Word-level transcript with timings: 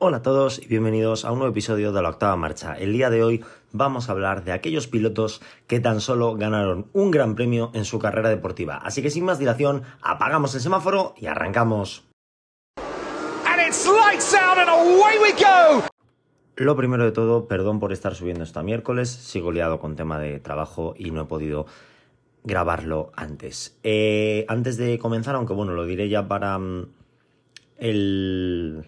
Hola 0.00 0.18
a 0.18 0.22
todos 0.22 0.62
y 0.62 0.68
bienvenidos 0.68 1.24
a 1.24 1.32
un 1.32 1.40
nuevo 1.40 1.50
episodio 1.50 1.90
de 1.90 2.00
la 2.00 2.10
octava 2.10 2.36
marcha. 2.36 2.74
El 2.74 2.92
día 2.92 3.10
de 3.10 3.24
hoy 3.24 3.44
vamos 3.72 4.08
a 4.08 4.12
hablar 4.12 4.44
de 4.44 4.52
aquellos 4.52 4.86
pilotos 4.86 5.42
que 5.66 5.80
tan 5.80 6.00
solo 6.00 6.36
ganaron 6.36 6.86
un 6.92 7.10
gran 7.10 7.34
premio 7.34 7.72
en 7.74 7.84
su 7.84 7.98
carrera 7.98 8.28
deportiva. 8.28 8.76
Así 8.76 9.02
que 9.02 9.10
sin 9.10 9.24
más 9.24 9.40
dilación, 9.40 9.82
apagamos 10.00 10.54
el 10.54 10.60
semáforo 10.60 11.14
y 11.16 11.26
arrancamos. 11.26 12.04
Lo 16.54 16.76
primero 16.76 17.04
de 17.04 17.10
todo, 17.10 17.48
perdón 17.48 17.80
por 17.80 17.92
estar 17.92 18.14
subiendo 18.14 18.44
esta 18.44 18.62
miércoles, 18.62 19.10
sigo 19.10 19.50
liado 19.50 19.80
con 19.80 19.96
tema 19.96 20.20
de 20.20 20.38
trabajo 20.38 20.94
y 20.96 21.10
no 21.10 21.22
he 21.22 21.24
podido 21.24 21.66
grabarlo 22.44 23.10
antes. 23.16 23.76
Eh, 23.82 24.46
antes 24.46 24.76
de 24.76 24.96
comenzar, 25.00 25.34
aunque 25.34 25.54
bueno, 25.54 25.72
lo 25.72 25.86
diré 25.86 26.08
ya 26.08 26.28
para 26.28 26.56
mm, 26.56 26.86
el, 27.78 28.84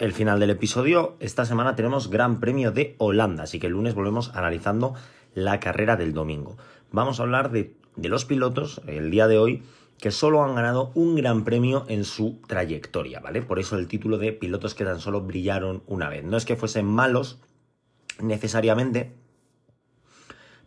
el 0.00 0.14
final 0.14 0.40
del 0.40 0.48
episodio, 0.48 1.16
esta 1.20 1.44
semana 1.44 1.76
tenemos 1.76 2.08
Gran 2.08 2.40
Premio 2.40 2.72
de 2.72 2.94
Holanda, 2.96 3.42
así 3.42 3.60
que 3.60 3.66
el 3.66 3.74
lunes 3.74 3.94
volvemos 3.94 4.34
analizando 4.34 4.94
la 5.34 5.60
carrera 5.60 5.96
del 5.96 6.14
domingo. 6.14 6.56
Vamos 6.90 7.20
a 7.20 7.24
hablar 7.24 7.50
de, 7.50 7.76
de 7.96 8.08
los 8.08 8.24
pilotos 8.24 8.80
el 8.86 9.10
día 9.10 9.28
de 9.28 9.38
hoy 9.38 9.62
que 9.98 10.10
solo 10.10 10.42
han 10.42 10.54
ganado 10.54 10.90
un 10.94 11.16
gran 11.16 11.44
premio 11.44 11.84
en 11.88 12.06
su 12.06 12.40
trayectoria, 12.48 13.20
¿vale? 13.20 13.42
Por 13.42 13.58
eso 13.58 13.76
el 13.76 13.88
título 13.88 14.16
de 14.16 14.32
pilotos 14.32 14.74
que 14.74 14.86
tan 14.86 15.00
solo 15.00 15.20
brillaron 15.20 15.82
una 15.86 16.08
vez. 16.08 16.24
No 16.24 16.38
es 16.38 16.46
que 16.46 16.56
fuesen 16.56 16.86
malos 16.86 17.38
necesariamente, 18.22 19.12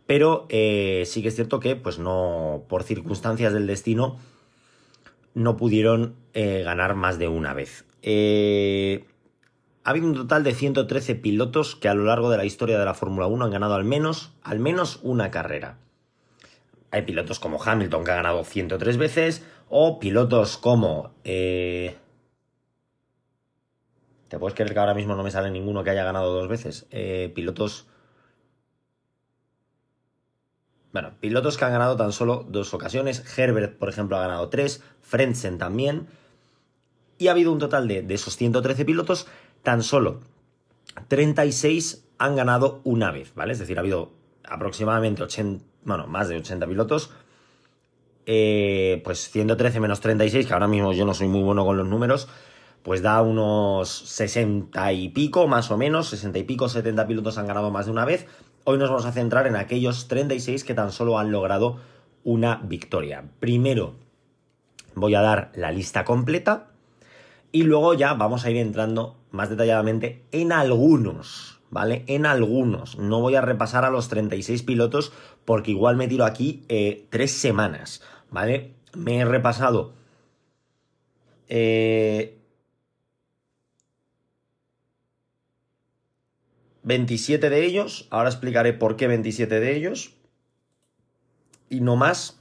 pero 0.06 0.46
eh, 0.48 1.02
sí 1.06 1.22
que 1.22 1.28
es 1.28 1.34
cierto 1.34 1.58
que, 1.58 1.74
pues 1.74 1.98
no, 1.98 2.62
por 2.68 2.84
circunstancias 2.84 3.52
del 3.52 3.66
destino, 3.66 4.16
no 5.34 5.56
pudieron 5.56 6.14
eh, 6.34 6.62
ganar 6.64 6.94
más 6.94 7.18
de 7.18 7.26
una 7.26 7.52
vez. 7.52 7.84
Eh, 8.02 9.06
ha 9.84 9.90
habido 9.90 10.06
un 10.06 10.14
total 10.14 10.42
de 10.42 10.54
113 10.54 11.14
pilotos 11.14 11.76
que 11.76 11.88
a 11.88 11.94
lo 11.94 12.04
largo 12.04 12.30
de 12.30 12.38
la 12.38 12.46
historia 12.46 12.78
de 12.78 12.84
la 12.86 12.94
Fórmula 12.94 13.26
1 13.26 13.44
han 13.44 13.50
ganado 13.50 13.74
al 13.74 13.84
menos, 13.84 14.32
al 14.42 14.58
menos 14.58 14.98
una 15.02 15.30
carrera. 15.30 15.76
Hay 16.90 17.02
pilotos 17.02 17.38
como 17.38 17.62
Hamilton 17.62 18.02
que 18.02 18.10
ha 18.10 18.16
ganado 18.16 18.44
103 18.44 18.96
veces, 18.96 19.44
o 19.68 19.98
pilotos 19.98 20.56
como... 20.56 21.12
Eh... 21.24 21.96
¿Te 24.28 24.38
puedes 24.38 24.54
creer 24.54 24.72
que 24.72 24.80
ahora 24.80 24.94
mismo 24.94 25.14
no 25.16 25.22
me 25.22 25.30
sale 25.30 25.50
ninguno 25.50 25.84
que 25.84 25.90
haya 25.90 26.04
ganado 26.04 26.32
dos 26.32 26.48
veces? 26.48 26.86
Eh, 26.90 27.30
pilotos... 27.34 27.86
Bueno, 30.92 31.12
pilotos 31.20 31.58
que 31.58 31.64
han 31.64 31.72
ganado 31.72 31.96
tan 31.96 32.12
solo 32.12 32.46
dos 32.48 32.72
ocasiones. 32.72 33.36
Herbert, 33.36 33.76
por 33.76 33.90
ejemplo, 33.90 34.16
ha 34.16 34.22
ganado 34.22 34.48
tres. 34.48 34.82
Frentzen 35.02 35.58
también. 35.58 36.06
Y 37.18 37.28
ha 37.28 37.32
habido 37.32 37.52
un 37.52 37.58
total 37.58 37.86
de, 37.86 38.02
de 38.02 38.14
esos 38.14 38.36
113 38.36 38.84
pilotos, 38.84 39.26
tan 39.64 39.82
solo 39.82 40.20
36 41.08 42.06
han 42.18 42.36
ganado 42.36 42.80
una 42.84 43.10
vez, 43.10 43.34
¿vale? 43.34 43.52
Es 43.52 43.58
decir, 43.58 43.78
ha 43.78 43.80
habido 43.80 44.12
aproximadamente 44.44 45.22
80 45.24 45.74
bueno, 45.84 46.06
más 46.06 46.28
de 46.28 46.36
80 46.36 46.66
pilotos. 46.66 47.10
Eh, 48.26 49.02
pues 49.04 49.30
113 49.30 49.80
menos 49.80 50.00
36, 50.00 50.46
que 50.46 50.52
ahora 50.52 50.66
mismo 50.66 50.92
yo 50.92 51.04
no 51.04 51.12
soy 51.12 51.28
muy 51.28 51.42
bueno 51.42 51.64
con 51.66 51.76
los 51.76 51.86
números, 51.86 52.26
pues 52.82 53.02
da 53.02 53.20
unos 53.20 53.90
60 53.90 54.92
y 54.92 55.10
pico, 55.10 55.46
más 55.46 55.70
o 55.70 55.76
menos, 55.76 56.08
60 56.08 56.38
y 56.38 56.42
pico, 56.44 56.68
70 56.68 57.06
pilotos 57.06 57.36
han 57.36 57.46
ganado 57.46 57.70
más 57.70 57.86
de 57.86 57.92
una 57.92 58.06
vez. 58.06 58.26
Hoy 58.64 58.78
nos 58.78 58.88
vamos 58.88 59.04
a 59.04 59.12
centrar 59.12 59.46
en 59.46 59.56
aquellos 59.56 60.08
36 60.08 60.64
que 60.64 60.72
tan 60.72 60.90
solo 60.90 61.18
han 61.18 61.32
logrado 61.32 61.80
una 62.22 62.62
victoria. 62.64 63.24
Primero 63.40 63.94
voy 64.94 65.14
a 65.14 65.20
dar 65.20 65.52
la 65.54 65.70
lista 65.70 66.04
completa 66.04 66.70
y 67.54 67.62
luego 67.62 67.94
ya 67.94 68.14
vamos 68.14 68.44
a 68.44 68.50
ir 68.50 68.56
entrando 68.56 69.16
más 69.30 69.48
detalladamente 69.48 70.24
en 70.32 70.50
algunos 70.50 71.60
¿vale? 71.70 72.04
En 72.06 72.24
algunos. 72.24 72.98
No 72.98 73.20
voy 73.20 73.34
a 73.34 73.40
repasar 73.40 73.84
a 73.84 73.90
los 73.90 74.08
36 74.08 74.62
pilotos 74.62 75.12
porque 75.44 75.72
igual 75.72 75.96
me 75.96 76.06
tiro 76.06 76.24
aquí 76.24 76.64
eh, 76.68 77.06
tres 77.10 77.32
semanas, 77.32 78.02
¿vale? 78.30 78.74
Me 78.94 79.18
he 79.18 79.24
repasado... 79.24 79.92
Eh, 81.48 82.38
27 86.84 87.50
de 87.50 87.64
ellos, 87.64 88.06
ahora 88.10 88.28
explicaré 88.28 88.72
por 88.72 88.96
qué 88.96 89.08
27 89.08 89.58
de 89.58 89.76
ellos, 89.76 90.14
y 91.68 91.80
no 91.80 91.96
más, 91.96 92.40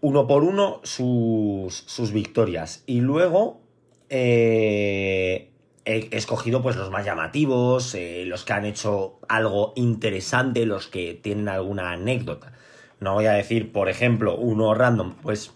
uno 0.00 0.26
por 0.26 0.44
uno 0.44 0.80
sus, 0.84 1.74
sus 1.74 2.12
victorias. 2.12 2.82
Y 2.86 3.00
luego 3.00 3.60
eh, 4.08 5.50
he 5.84 6.08
escogido 6.16 6.62
pues 6.62 6.76
los 6.76 6.90
más 6.90 7.04
llamativos, 7.04 7.94
eh, 7.94 8.24
los 8.26 8.44
que 8.44 8.52
han 8.52 8.66
hecho 8.66 9.18
algo 9.28 9.72
interesante, 9.76 10.66
los 10.66 10.88
que 10.88 11.14
tienen 11.14 11.48
alguna 11.48 11.92
anécdota. 11.92 12.52
No 13.00 13.14
voy 13.14 13.26
a 13.26 13.32
decir, 13.32 13.72
por 13.72 13.88
ejemplo, 13.88 14.36
uno 14.36 14.74
random, 14.74 15.14
pues 15.22 15.52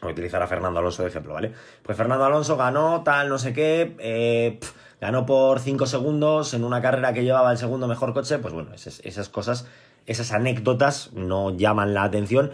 voy 0.00 0.10
a 0.10 0.12
utilizar 0.12 0.40
a 0.42 0.46
Fernando 0.46 0.78
Alonso 0.78 1.02
de 1.02 1.08
ejemplo, 1.08 1.34
¿vale? 1.34 1.52
Pues 1.82 1.98
Fernando 1.98 2.24
Alonso 2.24 2.56
ganó 2.56 3.02
tal, 3.02 3.28
no 3.28 3.38
sé 3.38 3.52
qué, 3.52 3.96
eh, 3.98 4.60
ganó 5.00 5.26
por 5.26 5.60
5 5.60 5.86
segundos 5.86 6.54
en 6.54 6.64
una 6.64 6.80
carrera 6.80 7.12
que 7.12 7.24
llevaba 7.24 7.50
el 7.50 7.58
segundo 7.58 7.88
mejor 7.88 8.14
coche, 8.14 8.38
pues 8.38 8.54
bueno, 8.54 8.72
esas, 8.74 9.00
esas 9.04 9.28
cosas, 9.28 9.66
esas 10.06 10.32
anécdotas 10.32 11.12
no 11.14 11.56
llaman 11.56 11.94
la 11.94 12.04
atención. 12.04 12.52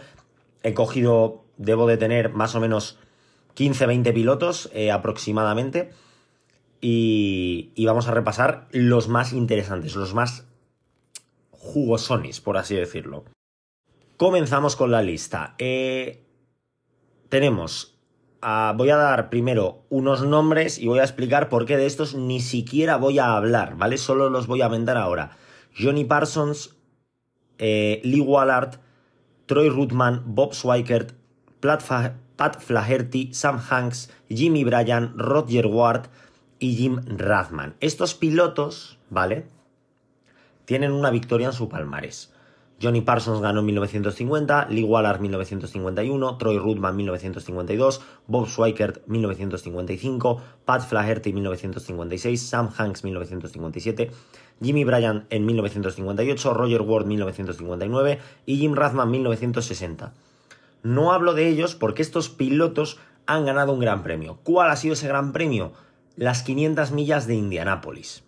He 0.64 0.74
cogido, 0.74 1.44
debo 1.58 1.86
de 1.86 1.98
tener 1.98 2.30
más 2.30 2.54
o 2.54 2.60
menos 2.60 2.98
15, 3.54 3.86
20 3.86 4.12
pilotos 4.12 4.70
eh, 4.72 4.90
aproximadamente 4.90 5.92
y, 6.80 7.84
vamos 7.86 8.08
a 8.08 8.12
repasar 8.12 8.66
los 8.72 9.08
más 9.08 9.32
interesantes, 9.32 9.94
los 9.94 10.14
más 10.14 10.46
jugosones, 11.50 12.40
por 12.40 12.56
así 12.56 12.74
decirlo. 12.74 13.24
Comenzamos 14.16 14.74
con 14.74 14.90
la 14.90 15.02
lista. 15.02 15.54
Eh, 15.58 16.24
tenemos, 17.28 17.98
voy 18.74 18.90
a 18.90 18.96
dar 18.96 19.30
primero 19.30 19.84
unos 19.90 20.24
nombres 20.24 20.78
y 20.78 20.88
voy 20.88 20.98
a 20.98 21.04
explicar 21.04 21.48
por 21.48 21.66
qué 21.66 21.76
de 21.76 21.86
estos 21.86 22.14
ni 22.14 22.40
siquiera 22.40 22.96
voy 22.96 23.18
a 23.18 23.36
hablar, 23.36 23.76
¿vale? 23.76 23.98
Solo 23.98 24.30
los 24.30 24.46
voy 24.46 24.62
a 24.62 24.68
vender 24.68 24.96
ahora. 24.96 25.36
Johnny 25.78 26.04
Parsons, 26.04 26.76
eh, 27.58 28.00
Lee 28.04 28.20
Wallard, 28.20 28.80
Troy 29.46 29.68
Ruthman, 29.68 30.22
Bob 30.26 30.54
Swikert, 30.54 31.12
Pat 31.60 32.62
Flaherty, 32.62 33.32
Sam 33.32 33.60
Hanks, 33.70 34.10
Jimmy 34.28 34.64
Bryan, 34.64 35.14
Roger 35.16 35.66
Ward, 35.66 36.08
y 36.58 36.76
Jim 36.76 37.02
Rathman. 37.06 37.74
Estos 37.80 38.14
pilotos, 38.14 38.98
¿vale? 39.10 39.46
Tienen 40.64 40.92
una 40.92 41.10
victoria 41.10 41.48
en 41.48 41.52
su 41.52 41.68
palmarés. 41.68 42.32
Johnny 42.82 43.00
Parsons 43.00 43.40
ganó 43.40 43.60
en 43.60 43.66
1950, 43.66 44.68
Lee 44.70 44.82
Wallard 44.82 45.20
1951, 45.20 46.36
Troy 46.38 46.58
Ruthman 46.58 46.96
1952, 46.96 48.00
Bob 48.26 48.48
Swikert 48.48 49.06
1955, 49.06 50.40
Pat 50.64 50.82
Flaherty 50.82 51.32
1956, 51.32 52.42
Sam 52.42 52.70
Hanks 52.76 53.04
1957, 53.04 54.10
Jimmy 54.62 54.84
Bryan 54.84 55.26
en 55.30 55.46
1958, 55.46 56.54
Roger 56.54 56.82
Ward 56.82 57.06
1959 57.06 58.18
y 58.46 58.56
Jim 58.58 58.74
Rathman 58.74 59.10
1960. 59.10 60.12
No 60.82 61.12
hablo 61.12 61.34
de 61.34 61.48
ellos 61.48 61.74
porque 61.74 62.02
estos 62.02 62.28
pilotos 62.28 62.98
han 63.26 63.46
ganado 63.46 63.72
un 63.72 63.80
gran 63.80 64.02
premio. 64.02 64.38
¿Cuál 64.42 64.70
ha 64.70 64.76
sido 64.76 64.94
ese 64.94 65.08
gran 65.08 65.32
premio? 65.32 65.72
las 66.16 66.42
500 66.42 66.92
millas 66.92 67.26
de 67.26 67.34
Indianápolis. 67.34 68.22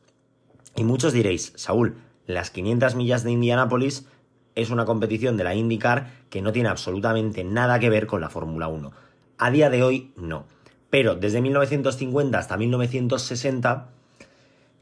Y 0.74 0.84
muchos 0.84 1.12
diréis, 1.12 1.52
Saúl, 1.56 1.96
las 2.26 2.50
500 2.50 2.96
millas 2.96 3.22
de 3.22 3.30
Indianápolis 3.30 4.06
es 4.56 4.70
una 4.70 4.84
competición 4.84 5.36
de 5.36 5.44
la 5.44 5.54
IndyCar 5.54 6.10
que 6.30 6.42
no 6.42 6.50
tiene 6.50 6.68
absolutamente 6.68 7.44
nada 7.44 7.78
que 7.78 7.90
ver 7.90 8.06
con 8.06 8.20
la 8.20 8.30
Fórmula 8.30 8.66
1. 8.66 8.90
A 9.38 9.50
día 9.50 9.70
de 9.70 9.82
hoy 9.84 10.12
no. 10.16 10.46
Pero 10.90 11.14
desde 11.14 11.40
1950 11.40 12.38
hasta 12.38 12.56
1960 12.56 13.88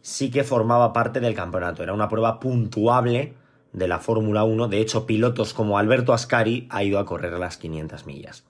sí 0.01 0.31
que 0.31 0.45
formaba 0.45 0.93
parte 0.93 1.21
del 1.21 1.35
campeonato. 1.35 1.83
Era 1.83 1.93
una 1.93 2.09
prueba 2.09 2.41
puntuable 2.41 3.35
de 3.73 3.89
la 3.89 3.99
Fórmula 3.99 4.45
1. 4.45 4.69
De 4.69 4.81
hecho, 4.81 5.07
pilotos 5.07 5.53
como 5.53 5.77
Alberto 5.77 6.13
Ascari 6.13 6.67
ha 6.71 6.85
ido 6.85 6.99
a 6.99 7.05
correr 7.05 7.33
las 7.33 7.57
500 7.57 8.07
millas. 8.07 8.45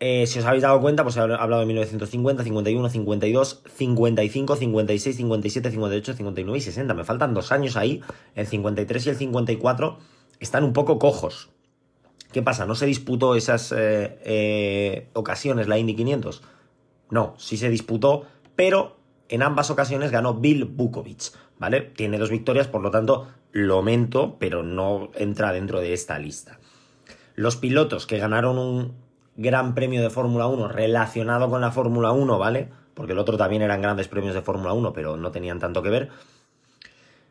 Eh, 0.00 0.26
si 0.26 0.38
os 0.38 0.44
habéis 0.44 0.62
dado 0.62 0.80
cuenta, 0.80 1.02
pues 1.02 1.16
he 1.16 1.20
hablado 1.20 1.60
de 1.60 1.66
1950, 1.66 2.44
51, 2.44 2.88
52, 2.88 3.62
55, 3.66 4.56
56, 4.56 5.16
57, 5.16 5.70
58, 5.70 6.14
59 6.14 6.58
y 6.58 6.60
60. 6.60 6.94
Me 6.94 7.04
faltan 7.04 7.34
dos 7.34 7.50
años 7.50 7.76
ahí. 7.76 8.00
El 8.34 8.46
53 8.46 9.06
y 9.06 9.10
el 9.10 9.16
54 9.16 9.98
están 10.38 10.64
un 10.64 10.72
poco 10.72 10.98
cojos. 10.98 11.50
¿Qué 12.32 12.42
pasa? 12.42 12.66
¿No 12.66 12.74
se 12.74 12.86
disputó 12.86 13.34
esas 13.34 13.72
eh, 13.72 14.18
eh, 14.24 15.08
ocasiones 15.14 15.66
la 15.66 15.78
Indy 15.78 15.96
500? 15.96 16.42
No, 17.10 17.34
sí 17.38 17.56
se 17.56 17.70
disputó, 17.70 18.26
pero 18.54 18.98
en 19.28 19.42
ambas 19.42 19.70
ocasiones 19.70 20.10
ganó 20.10 20.34
Bill 20.34 20.66
Bukovic, 20.66 21.32
¿vale? 21.58 21.80
Tiene 21.80 22.18
dos 22.18 22.30
victorias, 22.30 22.68
por 22.68 22.82
lo 22.82 22.90
tanto, 22.90 23.28
lo 23.52 23.82
mento, 23.82 24.36
pero 24.38 24.62
no 24.62 25.10
entra 25.14 25.52
dentro 25.52 25.80
de 25.80 25.94
esta 25.94 26.18
lista. 26.18 26.58
Los 27.34 27.56
pilotos 27.56 28.06
que 28.06 28.18
ganaron 28.18 28.58
un, 28.58 28.94
gran 29.38 29.74
premio 29.74 30.02
de 30.02 30.10
Fórmula 30.10 30.48
1 30.48 30.68
relacionado 30.68 31.48
con 31.48 31.60
la 31.60 31.70
Fórmula 31.70 32.10
1, 32.10 32.38
¿vale? 32.38 32.68
Porque 32.92 33.12
el 33.12 33.18
otro 33.18 33.38
también 33.38 33.62
eran 33.62 33.80
grandes 33.80 34.08
premios 34.08 34.34
de 34.34 34.42
Fórmula 34.42 34.72
1, 34.72 34.92
pero 34.92 35.16
no 35.16 35.30
tenían 35.30 35.60
tanto 35.60 35.80
que 35.80 35.90
ver. 35.90 36.10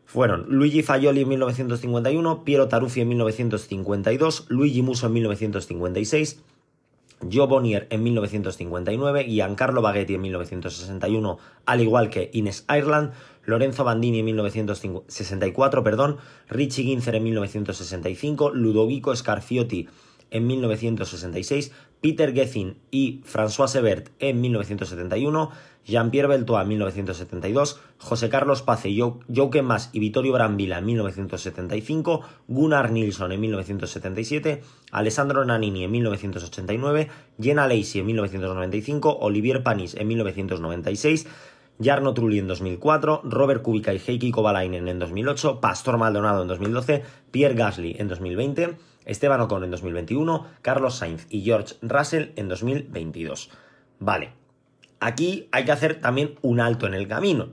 Fueron 0.06 0.46
Luigi 0.48 0.84
Faioli 0.84 1.22
en 1.22 1.28
1951, 1.28 2.46
Piero 2.46 2.70
Taruffi 2.70 3.02
en 3.02 3.10
1952, 3.10 4.46
Luigi 4.48 4.82
Musso 4.82 5.08
en 5.08 5.14
1956, 5.14 6.42
Joe 7.30 7.46
Bonnier 7.46 7.88
en 7.90 8.04
1959, 8.04 9.26
Giancarlo 9.26 9.82
Baghetti 9.82 10.14
en 10.14 10.22
1961, 10.22 11.40
al 11.66 11.82
igual 11.82 12.10
que 12.10 12.30
Ines 12.32 12.64
Ireland, 12.70 13.12
Lorenzo 13.44 13.84
Bandini 13.84 14.20
en 14.20 14.26
1964, 14.26 15.84
perdón, 15.84 16.18
Richie 16.48 16.86
Ginzer 16.86 17.16
en 17.16 17.24
1965, 17.26 18.52
Ludovico 18.52 19.14
Scarfiotti 19.14 19.90
en 20.32 20.48
1966, 20.48 21.72
Peter 22.02 22.34
Gethin 22.34 22.78
y 22.92 23.22
François 23.26 23.68
Sebert 23.68 24.10
en 24.20 24.42
1971, 24.42 25.52
Jean-Pierre 25.86 26.28
Beltois 26.28 26.64
en 26.64 26.68
1972, 26.70 27.80
José 27.98 28.30
Carlos 28.30 28.62
Pace, 28.62 28.94
Joke 29.00 29.62
Mas 29.62 29.90
y 29.94 30.00
Vittorio 30.00 30.34
Brambilla 30.34 30.80
en 30.80 30.86
1975, 30.86 32.22
Gunnar 32.48 32.92
Nilsson 32.92 33.32
en 33.32 33.40
1977, 33.40 34.64
Alessandro 34.92 35.46
Nannini 35.46 35.86
en 35.86 35.92
1989, 35.92 37.08
Jenna 37.40 37.68
Lacey 37.68 38.02
en 38.02 38.08
1995, 38.08 39.18
Olivier 39.22 39.64
Panis 39.64 39.96
en 39.96 40.08
1996, 40.08 41.28
Jarno 41.80 42.14
Trulli 42.14 42.40
en 42.40 42.48
2004, 42.48 43.22
Robert 43.24 43.62
Kubica 43.62 43.94
y 43.94 44.02
Heikki 44.06 44.32
Kovalainen 44.32 44.88
en 44.88 45.00
2008, 45.00 45.62
Pastor 45.62 45.98
Maldonado 45.98 46.42
en 46.42 46.48
2012, 46.48 47.04
Pierre 47.32 47.56
Gasly 47.56 47.96
en 48.00 48.08
2020, 48.08 48.78
Esteban 49.08 49.40
Ocon 49.42 49.64
en 49.64 49.72
2021, 49.72 50.46
Carlos 50.62 50.96
Sainz 50.98 51.26
y 51.30 51.42
George 51.42 51.76
Russell 51.82 52.32
en 52.36 52.50
2022. 52.50 53.50
Vale, 54.00 54.34
aquí 55.00 55.48
hay 55.52 55.66
que 55.66 55.72
hacer 55.72 56.02
también 56.02 56.36
un 56.42 56.60
alto 56.60 56.86
en 56.88 56.94
el 56.94 57.08
camino. 57.08 57.50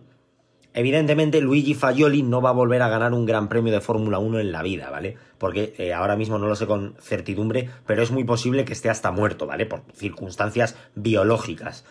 Evidentemente, 0.74 1.40
Luigi 1.40 1.74
Fagioli 1.74 2.24
no 2.24 2.42
va 2.42 2.50
a 2.50 2.54
volver 2.54 2.82
a 2.82 2.88
ganar 2.88 3.12
un 3.12 3.24
gran 3.24 3.48
premio 3.48 3.72
de 3.72 3.80
Fórmula 3.80 4.18
1 4.18 4.40
en 4.40 4.50
la 4.50 4.62
vida, 4.62 4.90
¿vale? 4.90 5.16
Porque 5.38 5.72
eh, 5.78 5.94
ahora 5.94 6.16
mismo 6.16 6.36
no 6.38 6.48
lo 6.48 6.56
sé 6.56 6.66
con 6.66 6.96
certidumbre, 7.00 7.70
pero 7.86 8.02
es 8.02 8.10
muy 8.10 8.24
posible 8.24 8.64
que 8.64 8.72
esté 8.72 8.90
hasta 8.90 9.12
muerto, 9.12 9.46
¿vale? 9.46 9.66
Por 9.66 9.84
circunstancias 9.94 10.76
biológicas. 10.96 11.84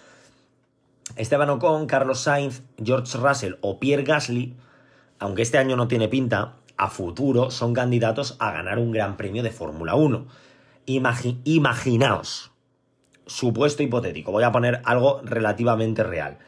Esteban 1.16 1.50
Ocon, 1.50 1.88
Carlos 1.88 2.20
Sainz, 2.20 2.64
George 2.84 3.18
Russell 3.18 3.56
o 3.62 3.80
Pierre 3.80 4.04
Gasly, 4.04 4.58
aunque 5.20 5.44
este 5.44 5.58
año 5.58 5.78
no 5.78 5.88
tiene 5.88 6.10
pinta, 6.10 6.58
a 6.84 6.90
futuro 6.90 7.50
son 7.50 7.74
candidatos 7.74 8.36
a 8.40 8.52
ganar 8.52 8.80
un 8.80 8.92
gran 8.92 9.16
premio 9.18 9.44
de 9.44 9.52
Fórmula 9.52 9.96
1. 9.96 10.28
imaginaos, 10.86 12.52
supuesto 13.26 13.84
hipotético, 13.84 14.32
voy 14.32 14.44
a 14.44 14.52
poner 14.52 14.82
algo 14.84 15.22
relativamente 15.24 16.04
real. 16.04 16.40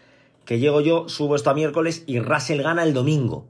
Que 0.45 0.59
llego 0.59 0.81
yo, 0.81 1.07
subo 1.09 1.35
esto 1.35 1.49
a 1.49 1.53
miércoles 1.53 2.03
y 2.05 2.19
Russell 2.19 2.61
gana 2.61 2.83
el 2.83 2.93
domingo. 2.93 3.47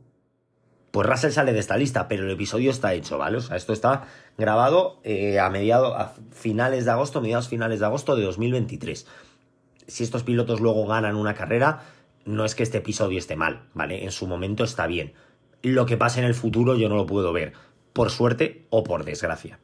Pues 0.92 1.08
Russell 1.08 1.32
sale 1.32 1.52
de 1.52 1.60
esta 1.60 1.76
lista, 1.76 2.08
pero 2.08 2.24
el 2.24 2.32
episodio 2.32 2.72
está 2.72 2.94
hecho, 2.94 3.18
¿vale? 3.18 3.38
O 3.38 3.42
sea, 3.42 3.58
esto 3.58 3.74
está 3.74 4.04
grabado 4.38 5.02
eh, 5.04 5.40
a 5.40 5.50
mediados, 5.50 5.94
a 5.98 6.14
finales 6.32 6.86
de 6.86 6.92
agosto, 6.92 7.20
mediados 7.20 7.50
finales 7.50 7.80
de 7.80 7.86
agosto 7.86 8.16
de 8.16 8.24
2023 8.24 9.06
si 9.88 10.04
estos 10.04 10.24
pilotos 10.24 10.60
luego 10.62 10.86
ganan 10.86 11.16
una 11.16 11.34
carrera, 11.34 11.84
no 12.26 12.46
es 12.46 12.56
que 12.56 12.64
este 12.64 12.80
episodio 12.80 13.20
esté 13.20 13.36
mal, 13.36 13.68
¿vale? 13.74 14.04
En 14.04 14.12
su 14.12 14.28
momento 14.28 14.64
está 14.64 14.88
bien. 14.88 15.14
Lo 15.66 15.88
que 15.88 15.98
pase 15.98 16.20
en 16.20 16.28
el 16.28 16.36
futuro 16.36 16.76
yo 16.76 16.90
no 16.90 16.96
lo 16.96 17.08
puedo 17.08 17.34
ver, 17.34 17.54
por 17.92 18.12
suerte 18.12 18.68
o 18.70 18.84
por 18.84 19.04
desgracia. 19.04 19.58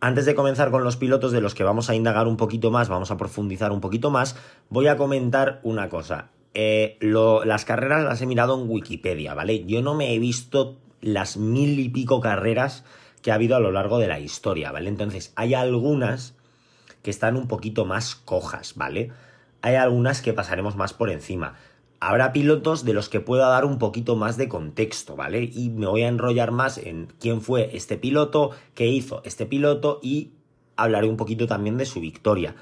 Antes 0.00 0.24
de 0.24 0.34
comenzar 0.34 0.70
con 0.70 0.84
los 0.84 0.96
pilotos 0.96 1.32
de 1.32 1.42
los 1.42 1.54
que 1.54 1.64
vamos 1.64 1.90
a 1.90 1.94
indagar 1.94 2.26
un 2.26 2.38
poquito 2.38 2.70
más, 2.70 2.88
vamos 2.88 3.10
a 3.10 3.18
profundizar 3.18 3.70
un 3.70 3.82
poquito 3.82 4.10
más, 4.10 4.36
voy 4.70 4.86
a 4.86 4.96
comentar 4.96 5.60
una 5.64 5.90
cosa. 5.90 6.30
Eh, 6.54 6.96
las 7.02 7.66
carreras 7.66 8.04
las 8.04 8.22
he 8.22 8.26
mirado 8.26 8.58
en 8.58 8.70
Wikipedia, 8.70 9.34
¿vale? 9.34 9.66
Yo 9.66 9.82
no 9.82 9.94
me 9.94 10.14
he 10.14 10.18
visto 10.18 10.78
las 11.02 11.36
mil 11.36 11.78
y 11.78 11.90
pico 11.90 12.22
carreras 12.22 12.86
que 13.20 13.30
ha 13.30 13.34
habido 13.34 13.54
a 13.54 13.60
lo 13.60 13.70
largo 13.70 13.98
de 13.98 14.08
la 14.08 14.20
historia, 14.20 14.72
¿vale? 14.72 14.88
Entonces, 14.88 15.34
hay 15.36 15.52
algunas 15.52 16.36
que 17.02 17.10
están 17.10 17.36
un 17.36 17.48
poquito 17.48 17.84
más 17.84 18.14
cojas, 18.14 18.76
¿vale? 18.76 19.12
hay 19.62 19.74
algunas 19.74 20.22
que 20.22 20.32
pasaremos 20.32 20.76
más 20.76 20.92
por 20.92 21.10
encima. 21.10 21.54
Habrá 22.00 22.32
pilotos 22.32 22.84
de 22.84 22.94
los 22.94 23.08
que 23.08 23.20
pueda 23.20 23.48
dar 23.48 23.64
un 23.64 23.78
poquito 23.78 24.14
más 24.14 24.36
de 24.36 24.48
contexto, 24.48 25.16
¿vale? 25.16 25.50
Y 25.52 25.70
me 25.70 25.86
voy 25.86 26.02
a 26.02 26.08
enrollar 26.08 26.52
más 26.52 26.78
en 26.78 27.12
quién 27.18 27.40
fue 27.40 27.76
este 27.76 27.96
piloto, 27.96 28.52
qué 28.74 28.86
hizo 28.86 29.20
este 29.24 29.46
piloto 29.46 29.98
y 30.00 30.30
hablaré 30.76 31.08
un 31.08 31.16
poquito 31.16 31.46
también 31.48 31.76
de 31.76 31.86
su 31.86 32.00
victoria. 32.00 32.54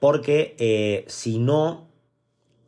Porque 0.00 0.56
eh, 0.58 1.04
si 1.06 1.38
no, 1.38 1.86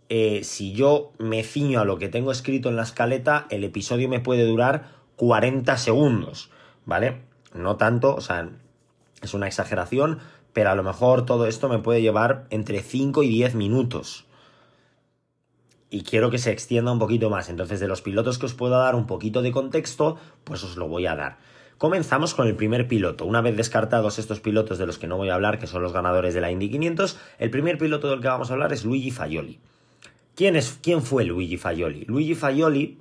eh, 0.09 0.45
si 0.45 0.73
yo 0.73 1.13
me 1.19 1.43
ciño 1.43 1.81
a 1.81 1.85
lo 1.85 1.99
que 1.99 2.09
tengo 2.09 2.31
escrito 2.31 2.69
en 2.69 2.77
la 2.77 2.85
escaleta, 2.85 3.47
el 3.51 3.65
episodio 3.65 4.09
me 4.09 4.21
puede 4.21 4.45
durar 4.45 4.91
40 5.17 5.77
segundos, 5.79 6.51
¿vale? 6.87 7.23
No 7.55 7.77
tanto, 7.77 8.15
o 8.15 8.21
sea, 8.21 8.51
es 9.21 9.35
una 9.35 9.49
exageración, 9.49 10.21
pero 10.53 10.71
a 10.71 10.77
lo 10.77 10.85
mejor 10.85 11.27
todo 11.27 11.47
esto 11.47 11.69
me 11.69 11.81
puede 11.81 12.03
llevar 12.03 12.47
entre 12.51 12.83
5 12.83 13.25
y 13.25 13.29
10 13.29 13.57
minutos. 13.57 14.28
Y 15.91 16.03
quiero 16.03 16.31
que 16.31 16.39
se 16.39 16.51
extienda 16.51 16.93
un 16.93 16.99
poquito 16.99 17.31
más. 17.31 17.49
Entonces, 17.49 17.81
de 17.81 17.89
los 17.89 18.03
pilotos 18.03 18.39
que 18.39 18.47
os 18.47 18.55
pueda 18.55 18.79
dar 18.79 18.95
un 18.95 19.07
poquito 19.07 19.43
de 19.43 19.53
contexto, 19.53 20.19
pues 20.45 20.63
os 20.63 20.77
lo 20.77 20.87
voy 20.89 21.07
a 21.07 21.17
dar. 21.17 21.39
Comenzamos 21.79 22.35
con 22.35 22.47
el 22.47 22.57
primer 22.57 22.89
piloto. 22.89 23.25
Una 23.25 23.41
vez 23.41 23.57
descartados 23.57 24.19
estos 24.19 24.41
pilotos 24.41 24.79
de 24.79 24.87
los 24.87 24.99
que 24.99 25.07
no 25.07 25.17
voy 25.17 25.29
a 25.29 25.35
hablar, 25.35 25.59
que 25.59 25.69
son 25.69 25.83
los 25.83 25.93
ganadores 25.93 26.35
de 26.35 26.41
la 26.41 26.51
Indy 26.51 26.71
500, 26.71 27.19
el 27.39 27.51
primer 27.51 27.79
piloto 27.79 28.11
del 28.11 28.21
que 28.21 28.29
vamos 28.29 28.51
a 28.51 28.55
hablar 28.55 28.73
es 28.73 28.85
Luigi 28.85 29.13
Faioli. 29.13 29.61
¿Quién, 30.35 30.57
es, 30.57 30.79
quién 30.83 31.03
fue 31.03 31.25
Luigi 31.25 31.57
Faioli? 31.57 32.05
Luigi 32.05 32.35
Faioli 32.35 32.99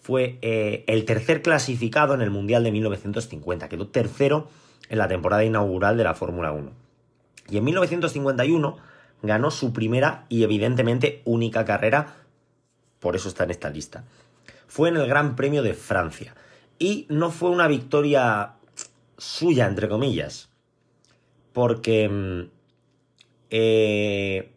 fue 0.00 0.38
eh, 0.42 0.84
el 0.86 1.04
tercer 1.04 1.42
clasificado 1.42 2.14
en 2.14 2.20
el 2.20 2.30
Mundial 2.30 2.64
de 2.64 2.72
1950. 2.72 3.68
Quedó 3.68 3.88
tercero 3.88 4.48
en 4.88 4.98
la 4.98 5.08
temporada 5.08 5.44
inaugural 5.44 5.96
de 5.96 6.04
la 6.04 6.14
Fórmula 6.14 6.52
1. 6.52 6.70
Y 7.50 7.58
en 7.58 7.64
1951 7.64 8.76
ganó 9.22 9.50
su 9.50 9.72
primera 9.72 10.24
y 10.28 10.44
evidentemente 10.44 11.22
única 11.24 11.64
carrera, 11.64 12.14
por 13.00 13.16
eso 13.16 13.28
está 13.28 13.44
en 13.44 13.50
esta 13.50 13.70
lista. 13.70 14.04
Fue 14.68 14.88
en 14.88 14.96
el 14.96 15.08
Gran 15.08 15.34
Premio 15.34 15.62
de 15.62 15.74
Francia. 15.74 16.34
Y 16.78 17.06
no 17.08 17.30
fue 17.30 17.50
una 17.50 17.66
victoria 17.66 18.52
suya, 19.18 19.66
entre 19.66 19.88
comillas, 19.88 20.48
porque 21.52 22.08
mm, 22.08 22.50
eh, 23.50 24.52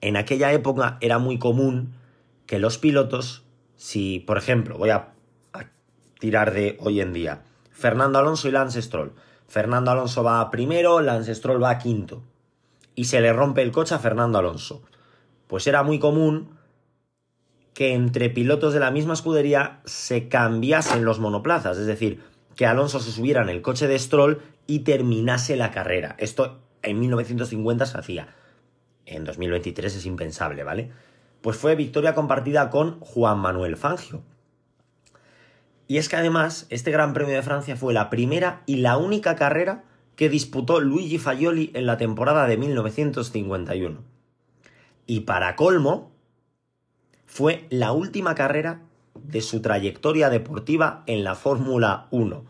en 0.00 0.16
aquella 0.16 0.52
época 0.52 0.98
era 1.00 1.18
muy 1.18 1.38
común 1.38 1.94
que 2.46 2.58
los 2.58 2.78
pilotos, 2.78 3.42
si 3.76 4.20
por 4.20 4.36
ejemplo, 4.36 4.76
voy 4.78 4.90
a, 4.90 5.14
a 5.52 5.64
tirar 6.20 6.52
de 6.52 6.76
hoy 6.80 7.00
en 7.00 7.12
día, 7.12 7.42
Fernando 7.70 8.18
Alonso 8.18 8.48
y 8.48 8.52
Lance 8.52 8.80
Stroll, 8.80 9.14
Fernando 9.48 9.90
Alonso 9.90 10.22
va 10.22 10.50
primero, 10.50 11.00
Lance 11.00 11.34
Stroll 11.34 11.62
va 11.62 11.78
quinto. 11.78 12.22
Y 12.94 13.04
se 13.04 13.20
le 13.20 13.32
rompe 13.32 13.62
el 13.62 13.72
coche 13.72 13.94
a 13.94 13.98
Fernando 13.98 14.38
Alonso. 14.38 14.82
Pues 15.48 15.66
era 15.66 15.82
muy 15.82 15.98
común 15.98 16.50
que 17.74 17.92
entre 17.92 18.30
pilotos 18.30 18.72
de 18.72 18.80
la 18.80 18.90
misma 18.90 19.14
escudería 19.14 19.80
se 19.84 20.28
cambiasen 20.28 21.04
los 21.04 21.18
monoplazas, 21.18 21.76
es 21.76 21.86
decir, 21.86 22.22
que 22.56 22.66
Alonso 22.66 23.00
se 23.00 23.10
subiera 23.10 23.42
en 23.42 23.48
el 23.48 23.62
coche 23.62 23.88
de 23.88 23.98
Stroll 23.98 24.40
y 24.66 24.80
terminase 24.80 25.56
la 25.56 25.72
carrera. 25.72 26.14
Esto 26.18 26.60
en 26.82 27.00
1950 27.00 27.86
se 27.86 27.98
hacía. 27.98 28.28
En 29.06 29.24
2023 29.24 29.96
es 29.96 30.06
impensable, 30.06 30.62
¿vale? 30.62 30.92
Pues 31.42 31.56
fue 31.56 31.74
victoria 31.74 32.14
compartida 32.14 32.70
con 32.70 33.00
Juan 33.00 33.38
Manuel 33.38 33.76
Fangio. 33.76 34.22
Y 35.88 35.98
es 35.98 36.08
que 36.08 36.16
además 36.16 36.66
este 36.70 36.90
Gran 36.90 37.12
Premio 37.12 37.34
de 37.34 37.42
Francia 37.42 37.76
fue 37.76 37.92
la 37.92 38.08
primera 38.08 38.62
y 38.66 38.76
la 38.76 38.96
única 38.96 39.36
carrera 39.36 39.84
que 40.16 40.28
disputó 40.28 40.80
Luigi 40.80 41.18
Faioli 41.18 41.70
en 41.74 41.86
la 41.86 41.98
temporada 41.98 42.46
de 42.46 42.56
1951. 42.56 44.00
Y 45.06 45.20
para 45.20 45.56
colmo, 45.56 46.13
fue 47.34 47.66
la 47.68 47.90
última 47.90 48.36
carrera 48.36 48.82
de 49.16 49.40
su 49.40 49.60
trayectoria 49.60 50.30
deportiva 50.30 51.02
en 51.06 51.24
la 51.24 51.34
Fórmula 51.34 52.06
1. 52.12 52.44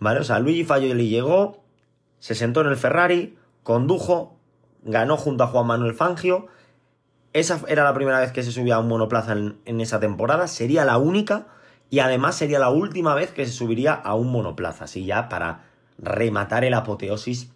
¿Vale? 0.00 0.20
O 0.20 0.24
sea, 0.24 0.38
Luigi 0.38 0.64
Faioli 0.64 1.10
llegó, 1.10 1.62
se 2.20 2.34
sentó 2.34 2.62
en 2.62 2.68
el 2.68 2.78
Ferrari, 2.78 3.36
condujo, 3.62 4.38
ganó 4.82 5.18
junto 5.18 5.44
a 5.44 5.48
Juan 5.48 5.66
Manuel 5.66 5.92
Fangio. 5.92 6.46
Esa 7.34 7.60
era 7.68 7.84
la 7.84 7.92
primera 7.92 8.18
vez 8.18 8.32
que 8.32 8.42
se 8.42 8.50
subía 8.50 8.76
a 8.76 8.78
un 8.78 8.88
monoplaza 8.88 9.32
en, 9.32 9.58
en 9.66 9.82
esa 9.82 10.00
temporada, 10.00 10.48
sería 10.48 10.86
la 10.86 10.96
única 10.96 11.48
y 11.90 11.98
además 11.98 12.34
sería 12.34 12.58
la 12.58 12.70
última 12.70 13.14
vez 13.14 13.30
que 13.30 13.44
se 13.44 13.52
subiría 13.52 13.92
a 13.92 14.14
un 14.14 14.32
monoplaza, 14.32 14.84
así 14.84 15.04
ya 15.04 15.28
para 15.28 15.66
rematar 15.98 16.64
el 16.64 16.72
apoteosis 16.72 17.52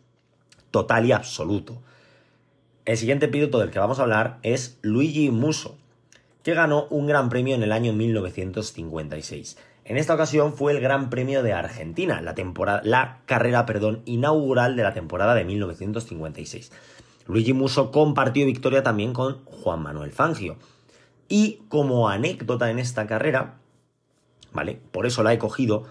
total 0.70 1.06
y 1.06 1.12
absoluto. 1.12 1.80
El 2.84 2.98
siguiente 2.98 3.26
piloto 3.26 3.58
del 3.58 3.70
que 3.70 3.78
vamos 3.78 3.98
a 4.00 4.02
hablar 4.02 4.38
es 4.42 4.76
Luigi 4.82 5.30
Musso, 5.30 5.78
que 6.48 6.54
ganó 6.54 6.86
un 6.88 7.06
gran 7.06 7.28
premio 7.28 7.54
en 7.54 7.62
el 7.62 7.72
año 7.72 7.92
1956. 7.92 9.58
En 9.84 9.98
esta 9.98 10.14
ocasión 10.14 10.54
fue 10.54 10.72
el 10.72 10.80
Gran 10.80 11.10
Premio 11.10 11.42
de 11.42 11.52
Argentina, 11.52 12.22
la, 12.22 12.34
temporada, 12.34 12.80
la 12.84 13.18
carrera 13.26 13.66
perdón, 13.66 14.00
inaugural 14.06 14.74
de 14.74 14.82
la 14.82 14.94
temporada 14.94 15.34
de 15.34 15.44
1956. 15.44 16.72
Luigi 17.26 17.52
Musso 17.52 17.90
compartió 17.90 18.46
victoria 18.46 18.82
también 18.82 19.12
con 19.12 19.44
Juan 19.44 19.82
Manuel 19.82 20.10
Fangio. 20.10 20.56
Y 21.28 21.60
como 21.68 22.08
anécdota 22.08 22.70
en 22.70 22.78
esta 22.78 23.06
carrera, 23.06 23.56
¿vale? 24.50 24.80
Por 24.90 25.04
eso 25.04 25.22
la 25.22 25.34
he 25.34 25.38
cogido, 25.38 25.84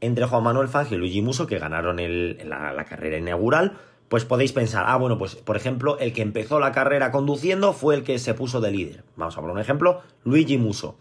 entre 0.00 0.26
Juan 0.26 0.44
Manuel 0.44 0.68
Fangio 0.68 0.96
y 0.96 1.00
Luigi 1.00 1.22
Musso, 1.22 1.48
que 1.48 1.58
ganaron 1.58 1.96
la, 1.96 2.84
carrera 2.84 3.18
inaugural, 3.18 3.78
pues 4.08 4.24
podéis 4.24 4.52
pensar, 4.52 4.84
ah, 4.86 4.96
bueno, 4.96 5.18
pues 5.18 5.36
por 5.36 5.56
ejemplo, 5.56 5.98
el 5.98 6.12
que 6.12 6.22
empezó 6.22 6.58
la 6.58 6.72
carrera 6.72 7.10
conduciendo 7.10 7.72
fue 7.72 7.94
el 7.94 8.04
que 8.04 8.18
se 8.18 8.34
puso 8.34 8.60
de 8.60 8.70
líder. 8.70 9.04
Vamos 9.16 9.36
a 9.36 9.40
poner 9.40 9.54
un 9.54 9.60
ejemplo, 9.60 10.00
Luigi 10.24 10.58
Musso. 10.58 10.96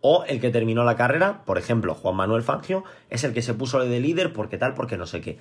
O 0.00 0.24
el 0.28 0.40
que 0.40 0.50
terminó 0.50 0.84
la 0.84 0.96
carrera, 0.96 1.44
por 1.46 1.58
ejemplo, 1.58 1.94
Juan 1.94 2.16
Manuel 2.16 2.42
Fangio, 2.42 2.84
es 3.10 3.24
el 3.24 3.32
que 3.32 3.42
se 3.42 3.54
puso 3.54 3.80
de 3.80 4.00
líder 4.00 4.32
porque 4.32 4.58
tal, 4.58 4.74
porque 4.74 4.96
no 4.96 5.06
sé 5.06 5.20
qué. 5.20 5.38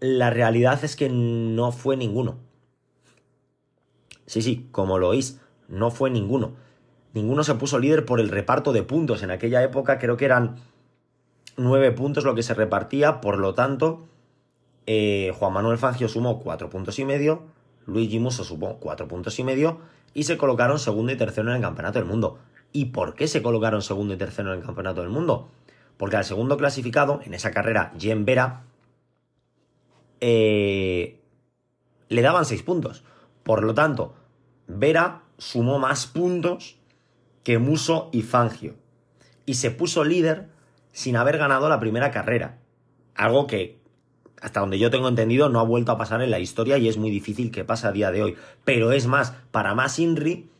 La 0.00 0.30
realidad 0.30 0.82
es 0.84 0.94
que 0.94 1.08
no 1.08 1.72
fue 1.72 1.96
ninguno. 1.96 2.38
Sí, 4.26 4.40
sí, 4.40 4.68
como 4.70 4.98
lo 4.98 5.08
oís, 5.08 5.40
no 5.68 5.90
fue 5.90 6.10
ninguno. 6.10 6.54
Ninguno 7.12 7.42
se 7.42 7.54
puso 7.56 7.78
líder 7.78 8.04
por 8.04 8.20
el 8.20 8.28
reparto 8.28 8.72
de 8.72 8.84
puntos. 8.84 9.22
En 9.22 9.30
aquella 9.30 9.62
época 9.62 9.98
creo 9.98 10.16
que 10.16 10.26
eran 10.26 10.56
nueve 11.56 11.90
puntos 11.90 12.24
lo 12.24 12.34
que 12.34 12.42
se 12.42 12.54
repartía, 12.54 13.20
por 13.20 13.38
lo 13.38 13.54
tanto, 13.54 14.06
eh, 14.90 15.34
Juan 15.38 15.52
Manuel 15.52 15.76
Fangio 15.76 16.08
sumó 16.08 16.40
cuatro 16.40 16.70
puntos 16.70 16.98
y 16.98 17.04
medio, 17.04 17.42
Luigi 17.84 18.18
Musso 18.18 18.42
sumó 18.42 18.78
cuatro 18.78 19.06
puntos 19.06 19.38
y 19.38 19.44
medio 19.44 19.80
y 20.14 20.22
se 20.22 20.38
colocaron 20.38 20.78
segundo 20.78 21.12
y 21.12 21.16
tercero 21.16 21.50
en 21.50 21.56
el 21.56 21.62
Campeonato 21.62 21.98
del 21.98 22.08
Mundo. 22.08 22.38
¿Y 22.72 22.86
por 22.86 23.14
qué 23.14 23.28
se 23.28 23.42
colocaron 23.42 23.82
segundo 23.82 24.14
y 24.14 24.16
tercero 24.16 24.50
en 24.50 24.60
el 24.60 24.64
Campeonato 24.64 25.02
del 25.02 25.10
Mundo? 25.10 25.50
Porque 25.98 26.16
al 26.16 26.24
segundo 26.24 26.56
clasificado, 26.56 27.20
en 27.22 27.34
esa 27.34 27.50
carrera, 27.50 27.92
Jen 27.98 28.24
Vera, 28.24 28.64
eh, 30.22 31.20
le 32.08 32.22
daban 32.22 32.46
seis 32.46 32.62
puntos. 32.62 33.04
Por 33.42 33.64
lo 33.64 33.74
tanto, 33.74 34.14
Vera 34.68 35.20
sumó 35.36 35.78
más 35.78 36.06
puntos 36.06 36.78
que 37.44 37.58
Muso 37.58 38.08
y 38.10 38.22
Fangio. 38.22 38.74
Y 39.44 39.54
se 39.54 39.70
puso 39.70 40.02
líder 40.02 40.48
sin 40.92 41.16
haber 41.16 41.36
ganado 41.36 41.68
la 41.68 41.78
primera 41.78 42.10
carrera. 42.10 42.56
Algo 43.14 43.46
que, 43.46 43.77
hasta 44.40 44.60
donde 44.60 44.78
yo 44.78 44.90
tengo 44.90 45.08
entendido, 45.08 45.48
no 45.48 45.60
ha 45.60 45.64
vuelto 45.64 45.92
a 45.92 45.98
pasar 45.98 46.22
en 46.22 46.30
la 46.30 46.38
historia 46.38 46.78
y 46.78 46.88
es 46.88 46.96
muy 46.96 47.10
difícil 47.10 47.50
que 47.50 47.64
pase 47.64 47.86
a 47.86 47.92
día 47.92 48.10
de 48.10 48.22
hoy. 48.22 48.36
Pero 48.64 48.92
es 48.92 49.06
más, 49.06 49.34
para 49.50 49.74
más 49.74 49.98
Inri, 49.98 50.50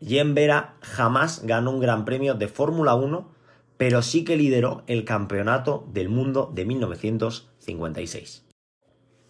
Jen 0.00 0.34
Vera 0.34 0.76
jamás 0.80 1.42
ganó 1.44 1.72
un 1.72 1.80
gran 1.80 2.04
premio 2.04 2.34
de 2.34 2.48
Fórmula 2.48 2.94
1, 2.94 3.28
pero 3.76 4.02
sí 4.02 4.24
que 4.24 4.36
lideró 4.36 4.82
el 4.86 5.04
campeonato 5.04 5.86
del 5.92 6.08
mundo 6.08 6.50
de 6.54 6.64
1956. 6.64 8.46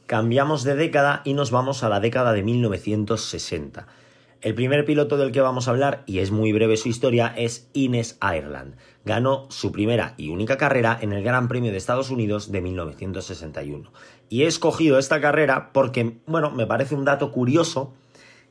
Cambiamos 0.07 0.65
de 0.65 0.75
década 0.75 1.23
y 1.25 1.35
nos 1.35 1.51
vamos 1.51 1.85
a 1.85 1.89
la 1.89 2.01
década 2.01 2.33
de 2.33 2.43
1960. 2.43 3.87
El 4.43 4.55
primer 4.55 4.87
piloto 4.87 5.19
del 5.19 5.33
que 5.33 5.43
vamos 5.43 5.69
a 5.69 5.73
hablar, 5.73 6.03
y 6.07 6.21
es 6.21 6.31
muy 6.31 6.51
breve 6.53 6.79
su 6.79 6.89
historia, 6.89 7.35
es 7.37 7.69
Ines 7.75 8.19
Ireland. 8.23 8.75
Ganó 9.05 9.45
su 9.51 9.71
primera 9.71 10.15
y 10.17 10.31
única 10.31 10.57
carrera 10.57 10.99
en 10.99 11.13
el 11.13 11.23
Gran 11.23 11.47
Premio 11.47 11.71
de 11.71 11.77
Estados 11.77 12.09
Unidos 12.09 12.51
de 12.51 12.63
1961. 12.63 13.93
Y 14.31 14.45
he 14.45 14.47
escogido 14.47 14.99
esta 14.99 15.21
carrera 15.21 15.75
porque, 15.75 16.17
bueno, 16.27 16.51
me 16.53 16.67
parece 16.67 16.95
un 16.95 17.05
dato 17.05 17.33
curioso 17.33 17.93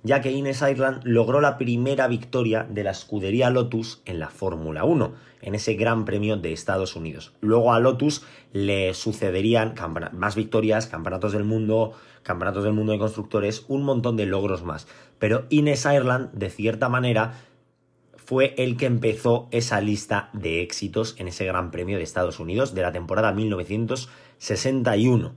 ya 0.04 0.22
que 0.22 0.32
Ines 0.32 0.62
Ireland 0.62 1.02
logró 1.04 1.42
la 1.42 1.58
primera 1.58 2.08
victoria 2.08 2.66
de 2.70 2.84
la 2.84 2.92
escudería 2.92 3.50
Lotus 3.50 4.02
en 4.06 4.20
la 4.20 4.30
Fórmula 4.30 4.86
1, 4.86 5.14
en 5.42 5.56
ese 5.56 5.74
Gran 5.74 6.06
Premio 6.06 6.38
de 6.38 6.54
Estados 6.54 6.96
Unidos. 6.96 7.34
Luego 7.42 7.74
a 7.74 7.80
Lotus 7.80 8.24
le 8.54 8.94
sucederían 8.94 9.76
más 10.14 10.36
victorias, 10.36 10.88
campeonatos 10.88 11.34
del 11.34 11.44
mundo, 11.44 11.94
campeonatos 12.24 12.64
del 12.64 12.74
mundo 12.74 12.94
de 12.94 13.00
constructores, 13.00 13.66
un 13.68 13.84
montón 13.84 14.16
de 14.16 14.26
logros 14.26 14.64
más. 14.64 14.88
Pero 15.20 15.46
Ines 15.50 15.86
Ireland, 15.86 16.32
de 16.34 16.50
cierta 16.50 16.90
manera, 16.90 17.34
fue 18.16 18.56
el 18.58 18.78
que 18.78 18.86
empezó 18.86 19.48
esa 19.52 19.82
lista 19.82 20.30
de 20.34 20.62
éxitos 20.62 21.16
en 21.18 21.28
ese 21.28 21.46
Gran 21.46 21.72
Premio 21.72 21.98
de 21.98 22.04
Estados 22.04 22.40
Unidos 22.40 22.74
de 22.74 22.82
la 22.82 22.92
temporada 22.92 23.34
1961. 23.34 25.34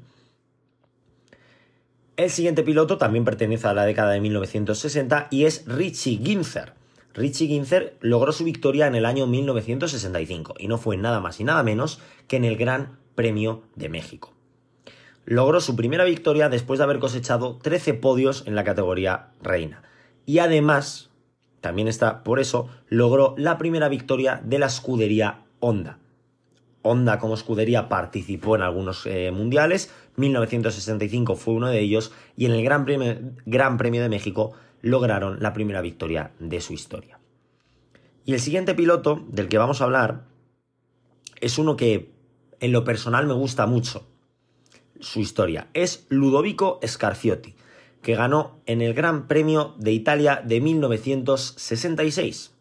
El 2.17 2.31
siguiente 2.31 2.63
piloto 2.63 2.99
también 2.99 3.25
pertenece 3.25 3.67
a 3.67 3.73
la 3.73 3.87
década 3.87 4.13
de 4.13 4.21
1960 4.21 5.29
y 5.31 5.47
es 5.47 5.65
Richie 5.67 6.21
Ginther. 6.23 6.75
Richie 7.15 7.47
Ginther 7.47 7.97
logró 8.01 8.33
su 8.33 8.45
victoria 8.45 8.87
en 8.87 8.95
el 8.95 9.07
año 9.07 9.27
1965 9.27 10.55
y 10.59 10.69
no 10.69 10.79
fue 10.79 10.99
nada 10.99 11.21
más 11.21 11.41
y 11.41 11.45
nada 11.45 11.63
menos 11.63 12.01
que 12.29 12.37
en 12.37 12.45
el 12.45 12.57
Gran 12.57 12.99
Premio 13.15 13.63
de 13.75 13.89
México. 13.89 14.32
Logró 15.25 15.61
su 15.61 15.77
primera 15.77 16.05
victoria 16.05 16.49
después 16.49 16.79
de 16.79 16.85
haber 16.85 16.99
cosechado 16.99 17.59
13 17.63 17.95
podios 17.95 18.45
en 18.47 18.55
la 18.55 18.65
categoría 18.65 19.29
reina. 19.41 19.83
Y 20.27 20.39
además, 20.39 21.11
también 21.61 21.89
está 21.89 22.25
por 22.25 22.41
eso, 22.41 22.69
logró 22.89 23.35
la 23.39 23.59
primera 23.59 23.89
victoria 23.89 24.41
de 24.45 24.59
la 24.59 24.67
escudería 24.67 25.43
Honda. 25.61 25.99
Honda 26.83 27.19
como 27.19 27.35
escudería 27.35 27.89
participó 27.89 28.57
en 28.57 28.63
algunos 28.63 29.07
eh, 29.07 29.31
mundiales, 29.31 29.93
1965 30.17 31.37
fue 31.37 31.55
uno 31.55 31.69
de 31.69 31.81
ellos 31.81 32.13
y 32.37 32.47
en 32.47 32.53
el 32.53 32.65
Gran 32.65 32.85
Gran 33.47 33.79
Premio 33.79 34.03
de 34.03 34.09
México 34.09 34.53
lograron 34.81 35.39
la 35.41 35.53
primera 35.53 35.81
victoria 35.81 36.33
de 36.41 36.61
su 36.61 36.73
historia. 36.73 37.21
Y 38.25 38.35
el 38.35 38.41
siguiente 38.41 38.75
piloto 38.75 39.25
del 39.29 39.49
que 39.49 39.59
vamos 39.59 39.81
a 39.81 39.85
hablar 39.85 40.25
es 41.41 41.59
uno 41.59 41.77
que 41.77 42.11
en 42.61 42.73
lo 42.73 42.85
personal 42.85 43.27
me 43.27 43.35
gusta 43.35 43.67
mucho 43.67 44.07
su 45.03 45.21
historia. 45.21 45.69
Es 45.75 46.07
Ludovico 46.09 46.81
Scarfiotti, 46.87 47.55
que 48.01 48.15
ganó 48.15 48.63
en 48.65 48.81
el 48.81 48.95
Gran 48.95 49.29
Premio 49.29 49.75
de 49.79 49.93
Italia 49.93 50.43
de 50.43 50.63
1966. 50.63 52.53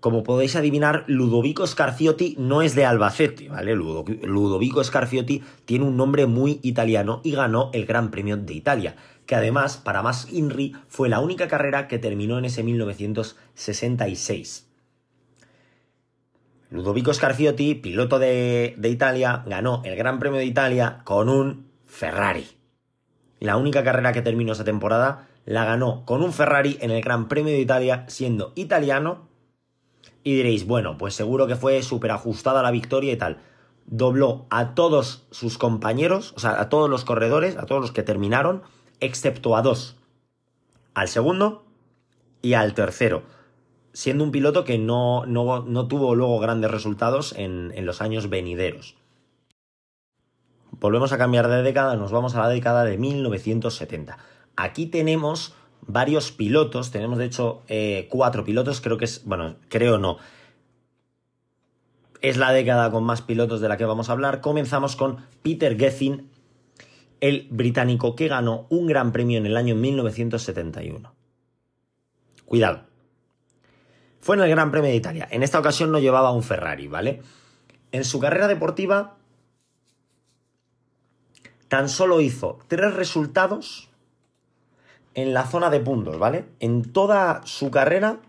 Como 0.00 0.22
podéis 0.22 0.56
adivinar, 0.56 1.04
Ludovico 1.08 1.66
Scarfiotti 1.66 2.36
no 2.38 2.62
es 2.62 2.74
de 2.74 2.86
Albacete, 2.86 3.50
¿vale? 3.50 3.76
Ludovico 3.76 4.82
Scarfiotti 4.82 5.42
tiene 5.66 5.84
un 5.84 5.98
nombre 5.98 6.24
muy 6.24 6.58
italiano 6.62 7.20
y 7.22 7.32
ganó 7.32 7.68
el 7.74 7.84
Gran 7.84 8.10
Premio 8.10 8.38
de 8.38 8.54
Italia, 8.54 8.96
que 9.26 9.34
además, 9.34 9.76
para 9.76 10.02
más 10.02 10.32
Inri, 10.32 10.72
fue 10.88 11.10
la 11.10 11.20
única 11.20 11.48
carrera 11.48 11.86
que 11.86 11.98
terminó 11.98 12.38
en 12.38 12.46
ese 12.46 12.62
1966. 12.62 14.69
Ludovico 16.70 17.12
Scarfiotti, 17.12 17.74
piloto 17.74 18.18
de, 18.18 18.74
de 18.78 18.88
Italia, 18.88 19.42
ganó 19.46 19.82
el 19.84 19.96
Gran 19.96 20.18
Premio 20.18 20.38
de 20.38 20.46
Italia 20.46 21.00
con 21.04 21.28
un 21.28 21.70
Ferrari. 21.84 22.46
La 23.40 23.56
única 23.56 23.82
carrera 23.82 24.12
que 24.12 24.22
terminó 24.22 24.52
esa 24.52 24.64
temporada 24.64 25.28
la 25.44 25.64
ganó 25.64 26.04
con 26.04 26.22
un 26.22 26.32
Ferrari 26.32 26.78
en 26.80 26.90
el 26.90 27.02
Gran 27.02 27.26
Premio 27.26 27.52
de 27.52 27.60
Italia, 27.60 28.04
siendo 28.06 28.52
italiano 28.54 29.28
y 30.22 30.34
diréis, 30.34 30.66
bueno, 30.66 30.98
pues 30.98 31.14
seguro 31.14 31.46
que 31.46 31.56
fue 31.56 31.82
súper 31.82 32.10
ajustada 32.12 32.62
la 32.62 32.70
victoria 32.70 33.12
y 33.12 33.16
tal. 33.16 33.38
Dobló 33.86 34.46
a 34.50 34.74
todos 34.74 35.26
sus 35.30 35.58
compañeros, 35.58 36.34
o 36.36 36.40
sea, 36.40 36.60
a 36.60 36.68
todos 36.68 36.88
los 36.88 37.04
corredores, 37.04 37.56
a 37.56 37.66
todos 37.66 37.80
los 37.80 37.92
que 37.92 38.02
terminaron, 38.02 38.62
excepto 39.00 39.56
a 39.56 39.62
dos. 39.62 39.96
Al 40.94 41.08
segundo 41.08 41.64
y 42.42 42.52
al 42.54 42.74
tercero. 42.74 43.22
Siendo 43.92 44.24
un 44.24 44.30
piloto 44.30 44.64
que 44.64 44.78
no, 44.78 45.26
no, 45.26 45.88
tuvo 45.88 46.14
luego 46.14 46.38
grandes 46.38 46.70
resultados 46.70 47.34
en, 47.36 47.72
en 47.74 47.86
los 47.86 48.00
años 48.00 48.30
venideros. 48.30 48.96
Volvemos 50.78 51.12
a 51.12 51.18
cambiar 51.18 51.48
de 51.48 51.62
década, 51.62 51.96
nos 51.96 52.12
vamos 52.12 52.34
a 52.34 52.40
la 52.40 52.48
década 52.48 52.84
de 52.84 52.96
1970. 52.96 54.16
Aquí 54.56 54.86
tenemos 54.86 55.54
varios 55.86 56.32
pilotos, 56.32 56.90
tenemos 56.90 57.18
de 57.18 57.26
hecho 57.26 57.62
eh, 57.68 58.06
cuatro 58.10 58.44
pilotos, 58.44 58.80
creo 58.80 58.98
que 58.98 59.04
es, 59.04 59.24
bueno, 59.24 59.56
creo 59.68 59.98
no. 59.98 60.18
Es 62.20 62.36
la 62.36 62.52
década 62.52 62.90
con 62.90 63.04
más 63.04 63.22
pilotos 63.22 63.60
de 63.60 63.68
la 63.68 63.76
que 63.76 63.84
vamos 63.84 64.08
a 64.08 64.12
hablar. 64.12 64.40
Comenzamos 64.40 64.94
con 64.94 65.24
Peter 65.42 65.78
Gethin, 65.78 66.30
el 67.20 67.48
británico 67.50 68.14
que 68.14 68.28
ganó 68.28 68.66
un 68.68 68.86
gran 68.86 69.12
premio 69.12 69.38
en 69.38 69.46
el 69.46 69.56
año 69.56 69.74
1971. 69.74 71.14
Cuidado. 72.44 72.89
Fue 74.20 74.36
en 74.36 74.42
el 74.42 74.50
Gran 74.50 74.70
Premio 74.70 74.90
de 74.90 74.96
Italia. 74.96 75.28
En 75.30 75.42
esta 75.42 75.58
ocasión 75.58 75.90
no 75.90 75.98
llevaba 75.98 76.32
un 76.32 76.42
Ferrari, 76.42 76.88
¿vale? 76.88 77.22
En 77.92 78.04
su 78.04 78.20
carrera 78.20 78.48
deportiva 78.48 79.16
tan 81.68 81.88
solo 81.88 82.20
hizo 82.20 82.58
tres 82.68 82.94
resultados 82.94 83.88
en 85.14 85.32
la 85.32 85.46
zona 85.46 85.70
de 85.70 85.80
puntos, 85.80 86.18
¿vale? 86.18 86.44
En 86.58 86.92
toda 86.92 87.40
su 87.44 87.70
carrera 87.70 88.20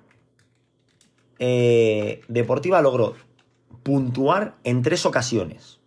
eh, 1.39 2.21
deportiva 2.27 2.81
logró 2.81 3.15
puntuar 3.83 4.55
en 4.63 4.83
tres 4.83 5.05
ocasiones. 5.05 5.79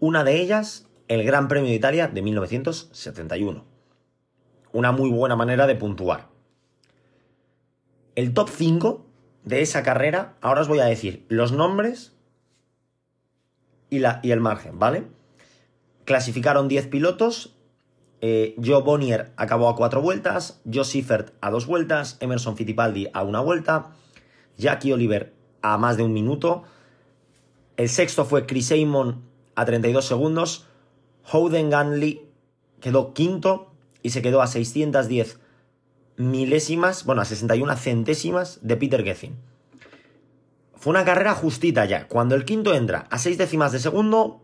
Una 0.00 0.24
de 0.24 0.40
ellas, 0.40 0.88
el 1.08 1.24
Gran 1.24 1.48
Premio 1.48 1.70
de 1.70 1.76
Italia 1.76 2.08
de 2.08 2.22
1971. 2.22 3.64
Una 4.72 4.92
muy 4.92 5.10
buena 5.10 5.36
manera 5.36 5.66
de 5.66 5.76
puntuar. 5.76 6.28
El 8.16 8.34
top 8.34 8.50
5 8.50 9.06
de 9.44 9.62
esa 9.62 9.82
carrera, 9.82 10.34
ahora 10.40 10.60
os 10.60 10.68
voy 10.68 10.80
a 10.80 10.84
decir 10.84 11.24
los 11.28 11.52
nombres 11.52 12.12
y, 13.88 13.98
la, 13.98 14.20
y 14.22 14.30
el 14.30 14.40
margen, 14.40 14.78
¿vale? 14.78 15.04
Clasificaron 16.04 16.68
10 16.68 16.86
pilotos. 16.88 17.56
Eh, 18.20 18.54
Joe 18.62 18.82
Bonnier 18.82 19.32
acabó 19.36 19.68
a 19.68 19.76
4 19.76 20.02
vueltas. 20.02 20.60
Joe 20.70 20.84
Siffert 20.84 21.34
a 21.40 21.50
2 21.50 21.66
vueltas. 21.66 22.16
Emerson 22.20 22.56
Fittipaldi 22.56 23.08
a 23.12 23.22
una 23.22 23.40
vuelta. 23.40 23.92
Jackie 24.56 24.92
Oliver 24.92 25.32
a 25.62 25.78
más 25.78 25.96
de 25.96 26.02
un 26.02 26.12
minuto. 26.12 26.64
El 27.76 27.88
sexto 27.88 28.24
fue 28.24 28.46
Chris 28.46 28.72
Amon 28.72 29.22
a 29.54 29.64
32 29.64 30.04
segundos. 30.04 30.66
Howden 31.32 31.70
Ganley 31.70 32.28
quedó 32.80 33.14
quinto 33.14 33.72
y 34.02 34.10
se 34.10 34.22
quedó 34.22 34.42
a 34.42 34.46
610 34.46 35.39
milésimas, 36.16 37.04
bueno, 37.04 37.22
a 37.22 37.24
61 37.24 37.76
centésimas 37.76 38.58
de 38.62 38.76
Peter 38.76 39.04
Gethin. 39.04 39.36
Fue 40.74 40.90
una 40.90 41.04
carrera 41.04 41.34
justita 41.34 41.84
ya. 41.84 42.08
Cuando 42.08 42.34
el 42.34 42.44
quinto 42.44 42.74
entra 42.74 43.06
a 43.10 43.18
6 43.18 43.38
décimas 43.38 43.70
de 43.72 43.78
segundo, 43.80 44.42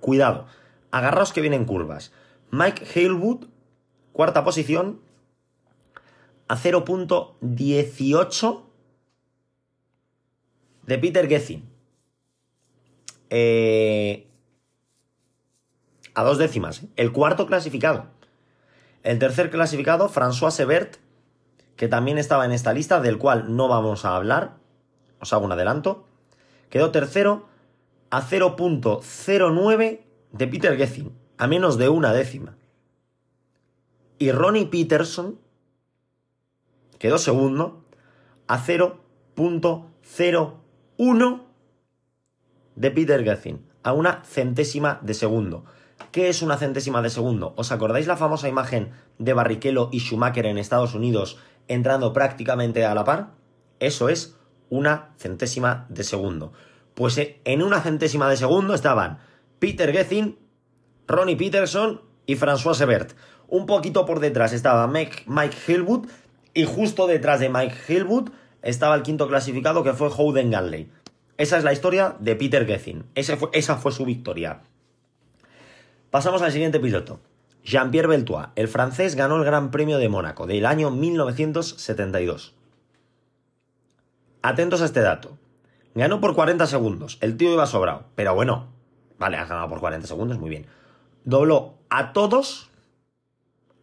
cuidado, 0.00 0.46
agarraos 0.90 1.32
que 1.32 1.40
vienen 1.40 1.64
curvas. 1.64 2.12
Mike 2.50 2.86
Halewood, 2.94 3.46
cuarta 4.12 4.44
posición, 4.44 5.00
a 6.48 6.56
0.18 6.56 8.62
de 10.86 10.98
Peter 10.98 11.28
Gethin. 11.28 11.70
Eh, 13.30 14.26
a 16.14 16.24
dos 16.24 16.38
décimas. 16.38 16.82
¿eh? 16.82 16.88
El 16.96 17.12
cuarto 17.12 17.46
clasificado. 17.46 18.06
El 19.02 19.18
tercer 19.18 19.50
clasificado, 19.50 20.08
François 20.08 20.50
Sebert, 20.50 20.96
que 21.76 21.88
también 21.88 22.18
estaba 22.18 22.44
en 22.44 22.52
esta 22.52 22.74
lista, 22.74 23.00
del 23.00 23.16
cual 23.16 23.56
no 23.56 23.68
vamos 23.68 24.04
a 24.04 24.14
hablar. 24.14 24.58
Os 25.20 25.32
hago 25.32 25.46
un 25.46 25.52
adelanto. 25.52 26.04
Quedó 26.68 26.90
tercero 26.90 27.46
a 28.10 28.20
0.09 28.22 30.00
de 30.32 30.46
Peter 30.46 30.76
Gethin, 30.76 31.16
a 31.38 31.46
menos 31.46 31.78
de 31.78 31.88
una 31.88 32.12
décima. 32.12 32.58
Y 34.18 34.32
Ronnie 34.32 34.66
Peterson 34.66 35.40
quedó 36.98 37.16
segundo 37.16 37.86
a 38.46 38.62
0.01 38.62 41.42
de 42.76 42.90
Peter 42.90 43.24
Gethin, 43.24 43.64
a 43.82 43.94
una 43.94 44.22
centésima 44.24 45.00
de 45.02 45.14
segundo. 45.14 45.64
¿Qué 46.12 46.28
es 46.28 46.42
una 46.42 46.56
centésima 46.56 47.02
de 47.02 47.10
segundo? 47.10 47.54
¿Os 47.56 47.70
acordáis 47.70 48.08
la 48.08 48.16
famosa 48.16 48.48
imagen 48.48 48.90
de 49.18 49.32
Barrichello 49.32 49.90
y 49.92 50.00
Schumacher 50.00 50.46
en 50.46 50.58
Estados 50.58 50.94
Unidos 50.94 51.38
entrando 51.68 52.12
prácticamente 52.12 52.84
a 52.84 52.94
la 52.96 53.04
par? 53.04 53.30
Eso 53.78 54.08
es 54.08 54.36
una 54.70 55.14
centésima 55.18 55.86
de 55.88 56.02
segundo. 56.02 56.52
Pues 56.94 57.16
eh, 57.18 57.40
en 57.44 57.62
una 57.62 57.80
centésima 57.80 58.28
de 58.28 58.36
segundo 58.36 58.74
estaban 58.74 59.18
Peter 59.60 59.92
Gethin, 59.92 60.36
Ronnie 61.06 61.36
Peterson 61.36 62.00
y 62.26 62.36
François 62.36 62.74
Sebert. 62.74 63.12
Un 63.46 63.66
poquito 63.66 64.04
por 64.04 64.18
detrás 64.18 64.52
estaba 64.52 64.88
Mike, 64.88 65.56
Hillwood 65.68 66.08
y 66.54 66.64
justo 66.64 67.06
detrás 67.06 67.38
de 67.38 67.50
Mike 67.50 67.76
Hillwood 67.88 68.30
estaba 68.62 68.96
el 68.96 69.02
quinto 69.02 69.28
clasificado 69.28 69.84
que 69.84 69.92
fue 69.92 70.08
Howden 70.08 70.50
Ganley. 70.50 70.90
Esa 71.36 71.56
es 71.56 71.62
la 71.62 71.72
historia 71.72 72.16
de 72.18 72.34
Peter 72.34 72.66
Gethin. 72.66 73.06
esa 73.14 73.76
fue 73.76 73.92
su 73.92 74.04
victoria. 74.04 74.62
Pasamos 76.10 76.42
al 76.42 76.50
siguiente 76.50 76.80
piloto. 76.80 77.20
Jean-Pierre 77.62 78.08
Beltois, 78.08 78.48
el 78.56 78.66
francés, 78.66 79.14
ganó 79.14 79.36
el 79.36 79.44
Gran 79.44 79.70
Premio 79.70 79.98
de 79.98 80.08
Mónaco 80.08 80.46
del 80.46 80.66
año 80.66 80.90
1972. 80.90 82.54
Atentos 84.42 84.82
a 84.82 84.86
este 84.86 85.00
dato. 85.00 85.38
Ganó 85.94 86.20
por 86.20 86.34
40 86.34 86.66
segundos. 86.66 87.18
El 87.20 87.36
tío 87.36 87.52
iba 87.52 87.66
sobrado. 87.66 88.06
Pero 88.16 88.34
bueno, 88.34 88.72
vale, 89.18 89.36
ha 89.36 89.44
ganado 89.44 89.68
por 89.68 89.78
40 89.78 90.08
segundos, 90.08 90.38
muy 90.38 90.50
bien. 90.50 90.66
Dobló 91.24 91.78
a 91.90 92.12
todos, 92.12 92.70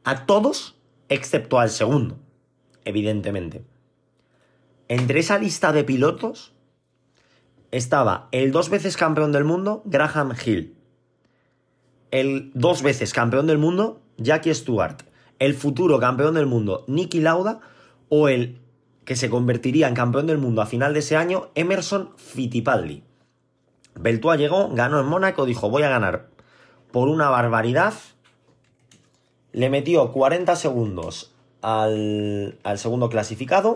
a 0.04 0.26
todos, 0.26 0.76
excepto 1.08 1.60
al 1.60 1.70
segundo, 1.70 2.18
evidentemente. 2.84 3.64
Entre 4.90 5.20
esa 5.20 5.38
lista 5.38 5.72
de 5.72 5.86
pilotos 5.86 6.54
estaba 7.72 8.28
el 8.32 8.52
dos 8.52 8.70
veces 8.70 8.98
campeón 8.98 9.32
del 9.32 9.46
mundo, 9.46 9.82
Graham 9.86 10.34
Hill 10.46 10.77
el 12.12 12.52
dos 12.54 12.82
veces 12.82 13.14
campeón 13.14 13.48
del 13.48 13.58
mundo, 13.58 14.02
Jackie 14.18 14.54
Stewart, 14.54 15.04
el 15.40 15.54
futuro 15.54 16.00
campeón 16.00 16.36
del 16.36 16.46
mundo, 16.46 16.84
Nicky 16.88 17.20
Lauda, 17.20 17.60
o 18.10 18.30
el 18.30 18.60
que 19.06 19.16
se 19.16 19.30
convertiría 19.30 19.88
en 19.88 19.96
campeón 19.96 20.28
del 20.28 20.38
mundo 20.38 20.62
a 20.62 20.66
final 20.66 20.94
de 20.94 21.00
ese 21.00 21.16
año, 21.16 21.50
Emerson 21.56 22.12
Fittipaldi. 22.18 23.04
Beltua 23.96 24.36
llegó, 24.36 24.70
ganó 24.70 25.00
en 25.00 25.08
Mónaco, 25.08 25.46
dijo 25.46 25.70
voy 25.70 25.84
a 25.84 25.90
ganar 25.90 26.28
por 26.92 27.08
una 27.08 27.30
barbaridad. 27.30 27.94
Le 29.52 29.70
metió 29.70 30.12
40 30.12 30.56
segundos 30.56 31.32
al, 31.62 32.60
segundo 32.76 33.10
clasificado 33.10 33.76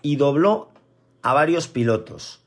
y 0.00 0.16
dobló 0.16 0.70
a 1.22 1.34
varios 1.34 1.68
pilotos. 1.68 2.40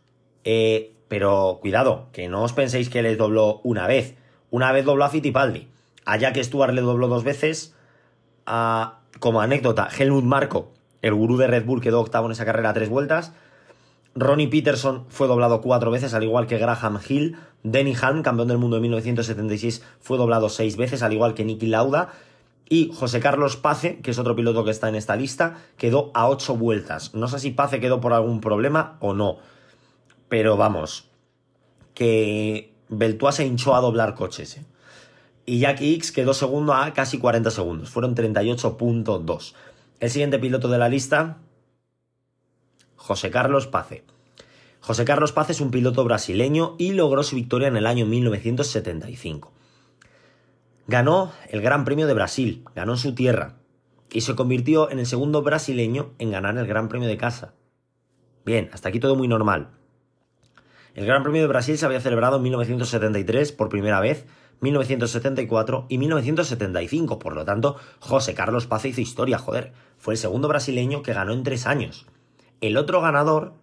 Eh, 0.43 0.93
pero 1.07 1.59
cuidado, 1.61 2.07
que 2.11 2.27
no 2.27 2.43
os 2.43 2.53
penséis 2.53 2.89
que 2.89 3.01
les 3.01 3.17
dobló 3.17 3.61
una 3.63 3.87
vez. 3.87 4.15
Una 4.55 4.71
vez 4.71 4.85
dobló 4.85 5.03
a 5.03 5.09
Fittipaldi. 5.09 5.67
A 6.05 6.15
Jack 6.15 6.41
Stewart 6.41 6.71
le 6.71 6.79
dobló 6.79 7.09
dos 7.09 7.25
veces. 7.25 7.75
A, 8.45 8.99
como 9.19 9.41
anécdota, 9.41 9.89
Helmut 9.89 10.23
Marko, 10.23 10.71
el 11.01 11.13
gurú 11.13 11.35
de 11.35 11.47
Red 11.47 11.65
Bull, 11.65 11.81
quedó 11.81 11.99
octavo 11.99 12.27
en 12.27 12.31
esa 12.31 12.45
carrera 12.45 12.69
a 12.69 12.73
tres 12.73 12.87
vueltas. 12.87 13.33
Ronnie 14.15 14.47
Peterson 14.47 15.07
fue 15.09 15.27
doblado 15.27 15.59
cuatro 15.59 15.91
veces, 15.91 16.13
al 16.13 16.23
igual 16.23 16.47
que 16.47 16.57
Graham 16.57 17.01
Hill. 17.05 17.35
Denny 17.63 17.95
Halm, 18.01 18.23
campeón 18.23 18.47
del 18.47 18.57
mundo 18.57 18.77
de 18.77 18.83
1976, 18.83 19.83
fue 19.99 20.17
doblado 20.17 20.47
seis 20.47 20.77
veces, 20.77 21.03
al 21.03 21.11
igual 21.11 21.33
que 21.33 21.43
Nicky 21.43 21.67
Lauda. 21.67 22.13
Y 22.69 22.93
José 22.95 23.19
Carlos 23.19 23.57
Pace, 23.57 23.99
que 23.99 24.11
es 24.11 24.19
otro 24.19 24.37
piloto 24.37 24.63
que 24.63 24.71
está 24.71 24.87
en 24.87 24.95
esta 24.95 25.17
lista, 25.17 25.57
quedó 25.75 26.11
a 26.13 26.29
ocho 26.29 26.55
vueltas. 26.55 27.13
No 27.13 27.27
sé 27.27 27.39
si 27.39 27.51
Pace 27.51 27.81
quedó 27.81 27.99
por 27.99 28.13
algún 28.13 28.39
problema 28.39 28.95
o 29.01 29.13
no. 29.13 29.35
Pero 30.29 30.55
vamos, 30.55 31.09
que 31.93 32.74
Beltois 32.97 33.35
se 33.35 33.45
hinchó 33.45 33.75
a 33.75 33.81
doblar 33.81 34.15
coches. 34.15 34.57
¿eh? 34.57 34.65
Y 35.45 35.59
Jackie 35.59 35.93
X 35.95 36.11
quedó 36.11 36.33
segundo 36.33 36.73
a 36.73 36.93
casi 36.93 37.17
40 37.17 37.51
segundos. 37.51 37.89
Fueron 37.89 38.15
38.2. 38.15 39.53
El 39.99 40.09
siguiente 40.09 40.39
piloto 40.39 40.67
de 40.67 40.77
la 40.77 40.89
lista, 40.89 41.37
José 42.95 43.29
Carlos 43.29 43.67
Pace. 43.67 44.03
José 44.81 45.05
Carlos 45.05 45.31
Pace 45.31 45.53
es 45.53 45.61
un 45.61 45.71
piloto 45.71 46.03
brasileño 46.03 46.75
y 46.77 46.91
logró 46.91 47.23
su 47.23 47.35
victoria 47.35 47.67
en 47.67 47.77
el 47.77 47.87
año 47.87 48.05
1975. 48.05 49.51
Ganó 50.87 51.31
el 51.49 51.61
Gran 51.61 51.85
Premio 51.85 52.05
de 52.05 52.13
Brasil, 52.13 52.63
ganó 52.75 52.93
en 52.93 52.97
su 52.99 53.15
tierra 53.15 53.55
y 54.11 54.21
se 54.21 54.35
convirtió 54.35 54.91
en 54.91 54.99
el 54.99 55.07
segundo 55.07 55.41
brasileño 55.41 56.13
en 56.19 56.31
ganar 56.31 56.57
el 56.57 56.67
Gran 56.67 56.89
Premio 56.89 57.07
de 57.07 57.17
casa. 57.17 57.53
Bien, 58.45 58.69
hasta 58.73 58.89
aquí 58.89 58.99
todo 58.99 59.15
muy 59.15 59.27
normal. 59.27 59.71
El 60.95 61.05
Gran 61.05 61.23
Premio 61.23 61.41
de 61.41 61.47
Brasil 61.47 61.77
se 61.77 61.85
había 61.85 61.99
celebrado 61.99 62.37
en 62.37 62.43
1973 62.43 63.51
por 63.51 63.67
primera 63.67 63.99
vez, 63.99 64.25
1974 64.61 65.87
y 65.89 65.97
1975. 65.97 67.19
Por 67.19 67.35
lo 67.35 67.43
tanto, 67.43 67.75
José 67.99 68.33
Carlos 68.33 68.65
Paz 68.65 68.85
hizo 68.85 69.01
historia, 69.01 69.37
joder. 69.37 69.73
Fue 69.97 70.13
el 70.13 70.17
segundo 70.17 70.47
brasileño 70.47 71.03
que 71.03 71.13
ganó 71.13 71.33
en 71.33 71.43
tres 71.43 71.67
años. 71.67 72.07
El 72.61 72.77
otro 72.77 73.01
ganador 73.01 73.55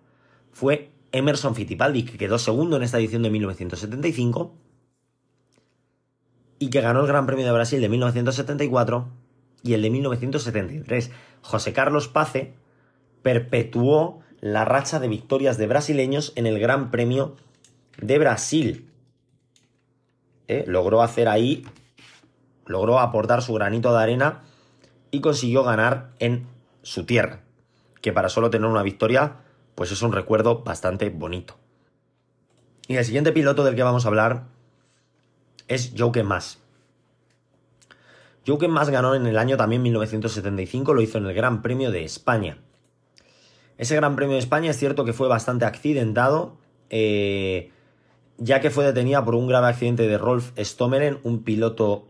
fue 0.53 0.91
Emerson 1.13 1.55
Fittipaldi, 1.55 2.05
que 2.05 2.19
quedó 2.19 2.39
segundo 2.39 2.77
en 2.77 2.83
esta 2.83 2.99
edición 2.99 3.23
de 3.23 3.31
1975 3.31 4.55
y 6.59 6.69
que 6.69 6.83
ganó 6.83 7.01
el 7.01 7.07
Gran 7.07 7.25
Premio 7.25 7.47
de 7.47 7.53
Brasil 7.53 7.81
de 7.81 7.89
1974 7.89 9.09
y 9.63 9.73
el 9.73 9.81
de 9.81 9.89
1973. 9.89 11.11
José 11.41 11.73
Carlos 11.73 12.09
Pace 12.09 12.53
perpetuó 13.23 14.21
la 14.43 14.65
racha 14.65 14.99
de 14.99 15.07
victorias 15.07 15.57
de 15.57 15.69
brasileños 15.69 16.33
en 16.35 16.47
el 16.47 16.59
Gran 16.59 16.91
Premio 16.91 17.37
de 17.99 18.19
Brasil. 18.19 18.91
¿Eh? 20.49 20.65
Logró 20.67 21.01
hacer 21.01 21.29
ahí, 21.29 21.65
logró 22.67 22.99
aportar 22.99 23.41
su 23.41 23.55
granito 23.55 23.95
de 23.95 24.03
arena 24.03 24.43
y 25.13 25.21
consiguió 25.21 25.63
ganar 25.63 26.11
en 26.19 26.49
su 26.83 27.07
tierra, 27.07 27.43
que 28.01 28.13
para 28.13 28.29
solo 28.29 28.51
tener 28.51 28.69
una 28.69 28.83
victoria, 28.83 29.37
pues 29.77 29.93
es 29.93 30.03
un 30.03 30.13
recuerdo 30.13 30.65
bastante 30.65 31.09
bonito. 31.09 31.55
Y 32.89 32.97
el 32.97 33.05
siguiente 33.05 33.31
piloto 33.31 33.63
del 33.63 33.77
que 33.77 33.85
vamos 33.85 34.05
a 34.05 34.09
hablar 34.09 34.47
es 35.69 35.93
Jochen 35.97 36.27
Mass. 36.27 36.59
Jochen 38.45 38.73
Mass 38.73 38.91
ganó 38.91 39.15
en 39.15 39.25
el 39.29 39.39
año 39.39 39.57
también 39.57 39.83
1975, 39.83 40.95
lo 40.95 41.01
hizo 41.01 41.19
en 41.19 41.27
el 41.27 41.35
Gran 41.35 41.63
Premio 41.63 41.93
de 41.93 42.03
España. 42.05 42.59
Ese 43.83 43.97
Gran 43.97 44.15
Premio 44.15 44.35
de 44.35 44.39
España 44.39 44.71
es 44.71 44.79
cierto 44.79 45.05
que 45.05 45.13
fue 45.13 45.27
bastante 45.27 45.65
accidentado, 45.65 46.57
eh, 46.89 47.73
ya 48.39 48.61
que 48.61 48.71
fue 48.71 48.85
detenida 48.85 49.25
por 49.25 49.35
un 49.35 49.49
grave 49.49 49.67
accidente 49.67 50.07
de 50.07 50.19
Rolf 50.19 50.53
Stommelen, 50.57 51.19
un 51.25 51.43
piloto 51.43 52.07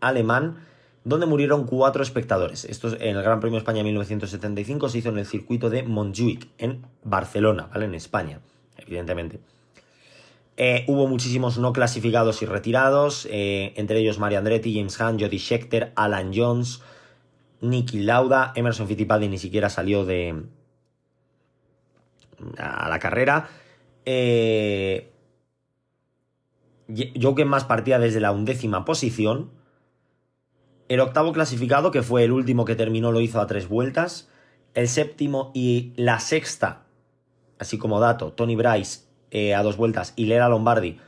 alemán 0.00 0.64
donde 1.04 1.26
murieron 1.26 1.66
cuatro 1.66 2.02
espectadores. 2.02 2.64
Esto 2.64 2.96
en 2.98 3.14
el 3.14 3.22
Gran 3.22 3.40
Premio 3.40 3.56
de 3.56 3.58
España 3.58 3.82
1975 3.82 4.88
se 4.88 4.98
hizo 5.00 5.10
en 5.10 5.18
el 5.18 5.26
circuito 5.26 5.68
de 5.68 5.82
Montjuic, 5.82 6.48
en 6.56 6.86
Barcelona, 7.04 7.68
¿vale? 7.70 7.84
En 7.84 7.94
España, 7.94 8.40
evidentemente. 8.78 9.38
Eh, 10.56 10.86
hubo 10.88 11.06
muchísimos 11.08 11.58
no 11.58 11.74
clasificados 11.74 12.40
y 12.40 12.46
retirados, 12.46 13.28
eh, 13.30 13.74
entre 13.76 13.98
ellos 13.98 14.18
Mario 14.18 14.38
Andretti, 14.38 14.74
James 14.74 14.98
Hunt, 14.98 15.20
Jody 15.20 15.38
Scheckter, 15.38 15.92
Alan 15.94 16.32
Jones, 16.34 16.80
Nicky 17.60 18.00
Lauda, 18.00 18.54
Emerson 18.56 18.88
Fittipaldi 18.88 19.28
ni 19.28 19.36
siquiera 19.36 19.68
salió 19.68 20.06
de 20.06 20.46
a 22.58 22.88
la 22.88 22.98
carrera. 22.98 23.48
Eh, 24.04 25.12
Jochen 27.20 27.48
más 27.48 27.64
partía 27.64 27.98
desde 27.98 28.20
la 28.20 28.32
undécima 28.32 28.84
posición. 28.84 29.50
El 30.88 31.00
octavo 31.00 31.32
clasificado, 31.32 31.90
que 31.90 32.02
fue 32.02 32.24
el 32.24 32.32
último 32.32 32.64
que 32.64 32.74
terminó, 32.74 33.12
lo 33.12 33.20
hizo 33.20 33.40
a 33.40 33.46
tres 33.46 33.68
vueltas. 33.68 34.28
El 34.74 34.88
séptimo 34.88 35.50
y 35.54 35.92
la 35.96 36.18
sexta, 36.18 36.82
así 37.58 37.78
como 37.78 38.00
dato, 38.00 38.32
Tony 38.32 38.56
Bryce 38.56 39.04
eh, 39.30 39.54
a 39.54 39.62
dos 39.62 39.76
vueltas 39.76 40.14
y 40.16 40.26
Lera 40.26 40.48
Lombardi 40.48 40.98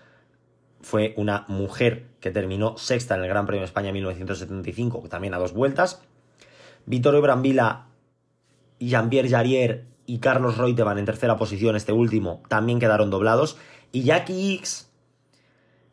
fue 0.81 1.15
una 1.17 1.47
mujer 1.49 2.07
que 2.21 2.31
terminó 2.31 2.77
sexta 2.77 3.15
en 3.17 3.23
el 3.23 3.29
Gran 3.29 3.47
Premio 3.47 3.63
de 3.63 3.67
España 3.67 3.91
1975, 3.93 5.09
también 5.09 5.33
a 5.35 5.39
dos 5.39 5.55
vueltas. 5.55 6.03
Vittorio 6.85 7.23
Brambila, 7.23 7.87
Jean-Pierre 8.81 9.31
Jarier 9.31 9.87
y 10.07 10.19
Carlos 10.19 10.59
Reutemann 10.59 10.99
en 10.99 11.05
tercera 11.05 11.37
posición, 11.37 11.77
este 11.77 11.93
último, 11.93 12.43
también 12.49 12.79
quedaron 12.79 13.11
doblados. 13.11 13.57
Y 13.93 14.03
Jackie 14.03 14.55
X 14.55 14.91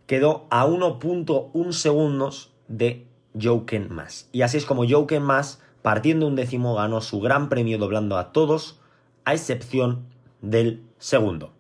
quedó 0.05 0.47
a 0.49 0.65
1.1 0.65 1.71
segundos 1.71 2.53
de 2.67 3.07
Joken 3.39 3.93
Más. 3.93 4.29
Y 4.31 4.41
así 4.41 4.57
es 4.57 4.65
como 4.65 4.87
Joken 4.87 5.23
Más, 5.23 5.61
partiendo 5.81 6.27
un 6.27 6.35
décimo, 6.35 6.75
ganó 6.75 7.01
su 7.01 7.21
gran 7.21 7.49
premio 7.49 7.77
doblando 7.77 8.17
a 8.17 8.31
todos, 8.31 8.79
a 9.23 9.33
excepción 9.33 10.05
del 10.41 10.83
segundo. 10.97 11.53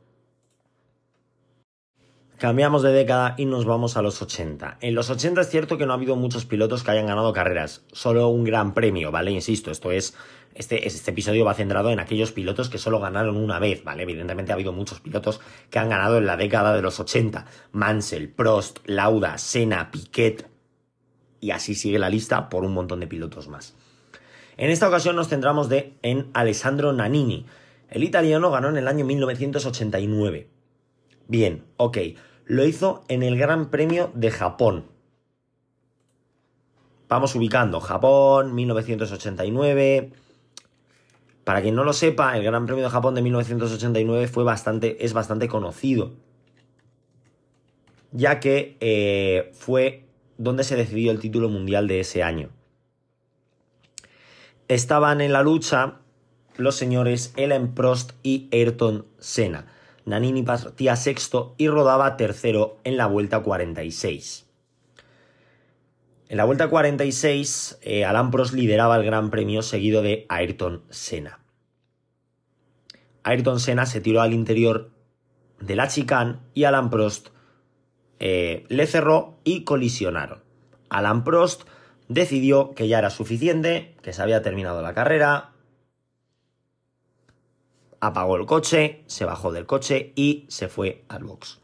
Cambiamos 2.41 2.81
de 2.81 2.91
década 2.91 3.35
y 3.37 3.45
nos 3.45 3.65
vamos 3.65 3.97
a 3.97 4.01
los 4.01 4.19
80. 4.19 4.79
En 4.81 4.95
los 4.95 5.11
80 5.11 5.41
es 5.41 5.49
cierto 5.51 5.77
que 5.77 5.85
no 5.85 5.91
ha 5.91 5.95
habido 5.95 6.15
muchos 6.15 6.43
pilotos 6.43 6.81
que 6.81 6.89
hayan 6.89 7.05
ganado 7.05 7.33
carreras, 7.33 7.83
solo 7.91 8.29
un 8.29 8.43
gran 8.43 8.73
premio, 8.73 9.11
¿vale? 9.11 9.29
Insisto, 9.29 9.69
esto 9.69 9.91
es 9.91 10.15
este, 10.55 10.87
este, 10.87 11.11
episodio 11.11 11.45
va 11.45 11.53
centrado 11.53 11.91
en 11.91 11.99
aquellos 11.99 12.31
pilotos 12.31 12.67
que 12.69 12.79
solo 12.79 12.99
ganaron 12.99 13.37
una 13.37 13.59
vez, 13.59 13.83
¿vale? 13.83 14.01
Evidentemente 14.01 14.51
ha 14.51 14.55
habido 14.55 14.73
muchos 14.73 15.01
pilotos 15.01 15.39
que 15.69 15.77
han 15.77 15.89
ganado 15.89 16.17
en 16.17 16.25
la 16.25 16.35
década 16.35 16.73
de 16.73 16.81
los 16.81 16.99
80. 16.99 17.45
Mansell, 17.73 18.29
Prost, 18.29 18.79
Lauda, 18.85 19.37
Senna, 19.37 19.91
Piquet. 19.91 20.49
Y 21.41 21.51
así 21.51 21.75
sigue 21.75 21.99
la 21.99 22.09
lista 22.09 22.49
por 22.49 22.63
un 22.63 22.73
montón 22.73 23.01
de 23.01 23.05
pilotos 23.05 23.49
más. 23.49 23.75
En 24.57 24.71
esta 24.71 24.87
ocasión 24.87 25.15
nos 25.15 25.27
centramos 25.27 25.69
de, 25.69 25.93
en 26.01 26.31
Alessandro 26.33 26.91
Nannini. 26.91 27.45
El 27.87 28.03
italiano 28.03 28.49
ganó 28.49 28.69
en 28.69 28.77
el 28.77 28.87
año 28.87 29.05
1989. 29.05 30.47
Bien, 31.27 31.65
ok. 31.77 31.97
Lo 32.51 32.65
hizo 32.65 33.05
en 33.07 33.23
el 33.23 33.37
Gran 33.37 33.69
Premio 33.69 34.11
de 34.13 34.29
Japón. 34.29 34.83
Vamos 37.07 37.33
ubicando. 37.33 37.79
Japón, 37.79 38.53
1989. 38.53 40.11
Para 41.45 41.61
quien 41.61 41.75
no 41.75 41.85
lo 41.85 41.93
sepa, 41.93 42.35
el 42.35 42.43
Gran 42.43 42.65
Premio 42.65 42.83
de 42.83 42.89
Japón 42.89 43.15
de 43.15 43.21
1989 43.21 44.27
fue 44.27 44.43
bastante, 44.43 45.05
es 45.05 45.13
bastante 45.13 45.47
conocido, 45.47 46.11
ya 48.11 48.41
que 48.41 48.75
eh, 48.81 49.51
fue 49.53 50.03
donde 50.37 50.65
se 50.65 50.75
decidió 50.75 51.13
el 51.13 51.21
título 51.21 51.47
mundial 51.47 51.87
de 51.87 52.01
ese 52.01 52.21
año. 52.21 52.49
Estaban 54.67 55.21
en 55.21 55.31
la 55.31 55.41
lucha 55.41 55.99
los 56.57 56.75
señores 56.75 57.31
Ellen 57.37 57.73
Prost 57.73 58.11
y 58.23 58.49
Ayrton 58.51 59.05
Senna. 59.19 59.70
Nanini 60.05 60.43
partía 60.43 60.95
sexto 60.95 61.55
y 61.57 61.67
rodaba 61.67 62.17
tercero 62.17 62.79
en 62.83 62.97
la 62.97 63.07
vuelta 63.07 63.41
46. 63.41 64.47
En 66.29 66.37
la 66.37 66.45
vuelta 66.45 66.69
46, 66.69 67.79
eh, 67.81 68.05
Alan 68.05 68.31
Prost 68.31 68.53
lideraba 68.53 68.95
el 68.95 69.03
Gran 69.03 69.29
Premio 69.29 69.61
seguido 69.61 70.01
de 70.01 70.25
Ayrton 70.29 70.83
Senna. 70.89 71.39
Ayrton 73.23 73.59
Senna 73.59 73.85
se 73.85 74.01
tiró 74.01 74.21
al 74.21 74.33
interior 74.33 74.91
de 75.59 75.75
la 75.75 75.87
chicane 75.87 76.37
y 76.53 76.63
Alan 76.63 76.89
Prost 76.89 77.29
eh, 78.19 78.65
le 78.69 78.87
cerró 78.87 79.39
y 79.43 79.63
colisionaron. 79.63 80.41
Alan 80.89 81.23
Prost 81.23 81.63
decidió 82.07 82.71
que 82.71 82.87
ya 82.87 82.99
era 82.99 83.09
suficiente, 83.09 83.95
que 84.01 84.13
se 84.13 84.21
había 84.21 84.41
terminado 84.41 84.81
la 84.81 84.93
carrera, 84.93 85.50
apagó 88.01 88.35
el 88.35 88.45
coche, 88.45 89.03
se 89.05 89.25
bajó 89.25 89.51
del 89.51 89.65
coche 89.65 90.11
y 90.15 90.45
se 90.49 90.67
fue 90.67 91.05
al 91.07 91.23
box. 91.23 91.59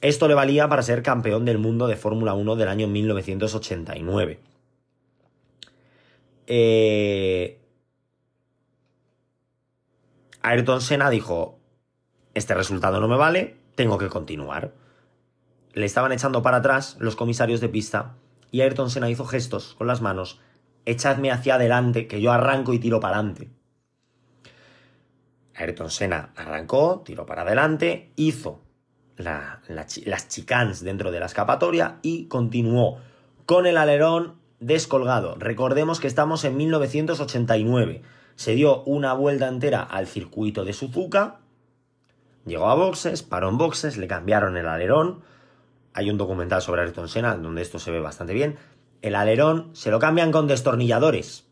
Esto 0.00 0.26
le 0.28 0.34
valía 0.34 0.68
para 0.68 0.82
ser 0.82 1.02
campeón 1.02 1.44
del 1.44 1.58
mundo 1.58 1.86
de 1.88 1.96
Fórmula 1.96 2.34
1 2.34 2.56
del 2.56 2.68
año 2.68 2.88
1989. 2.88 4.40
Eh... 6.46 7.58
Ayrton 10.44 10.80
Senna 10.80 11.08
dijo, 11.08 11.60
este 12.34 12.54
resultado 12.54 12.98
no 12.98 13.06
me 13.06 13.16
vale, 13.16 13.56
tengo 13.76 13.98
que 13.98 14.08
continuar. 14.08 14.72
Le 15.72 15.86
estaban 15.86 16.10
echando 16.10 16.42
para 16.42 16.56
atrás 16.56 16.96
los 16.98 17.14
comisarios 17.14 17.60
de 17.60 17.68
pista 17.68 18.16
y 18.50 18.60
Ayrton 18.60 18.90
Senna 18.90 19.08
hizo 19.08 19.24
gestos 19.24 19.74
con 19.74 19.86
las 19.86 20.00
manos, 20.00 20.40
echadme 20.84 21.30
hacia 21.30 21.54
adelante, 21.54 22.08
que 22.08 22.20
yo 22.20 22.32
arranco 22.32 22.72
y 22.74 22.80
tiro 22.80 22.98
para 22.98 23.18
adelante. 23.18 23.50
Ayrton 25.54 25.90
Senna 25.90 26.32
arrancó, 26.36 27.02
tiró 27.04 27.26
para 27.26 27.42
adelante, 27.42 28.12
hizo 28.16 28.60
las 29.16 30.28
chicanes 30.28 30.82
dentro 30.82 31.10
de 31.12 31.20
la 31.20 31.26
escapatoria 31.26 31.98
y 32.02 32.26
continuó 32.26 32.98
con 33.46 33.66
el 33.66 33.76
alerón 33.76 34.36
descolgado. 34.60 35.34
Recordemos 35.36 36.00
que 36.00 36.06
estamos 36.06 36.44
en 36.44 36.56
1989. 36.56 38.02
Se 38.36 38.54
dio 38.54 38.82
una 38.84 39.12
vuelta 39.12 39.48
entera 39.48 39.82
al 39.82 40.06
circuito 40.06 40.64
de 40.64 40.72
Suzuka, 40.72 41.40
llegó 42.46 42.68
a 42.70 42.74
boxes, 42.74 43.22
paró 43.22 43.48
en 43.48 43.58
boxes, 43.58 43.98
le 43.98 44.08
cambiaron 44.08 44.56
el 44.56 44.66
alerón. 44.66 45.22
Hay 45.94 46.10
un 46.10 46.16
documental 46.16 46.62
sobre 46.62 46.82
Ayrton 46.82 47.08
Senna 47.08 47.36
donde 47.36 47.62
esto 47.62 47.78
se 47.78 47.90
ve 47.90 48.00
bastante 48.00 48.32
bien. 48.32 48.56
El 49.02 49.14
alerón 49.14 49.70
se 49.74 49.90
lo 49.90 49.98
cambian 49.98 50.32
con 50.32 50.46
destornilladores. 50.46 51.46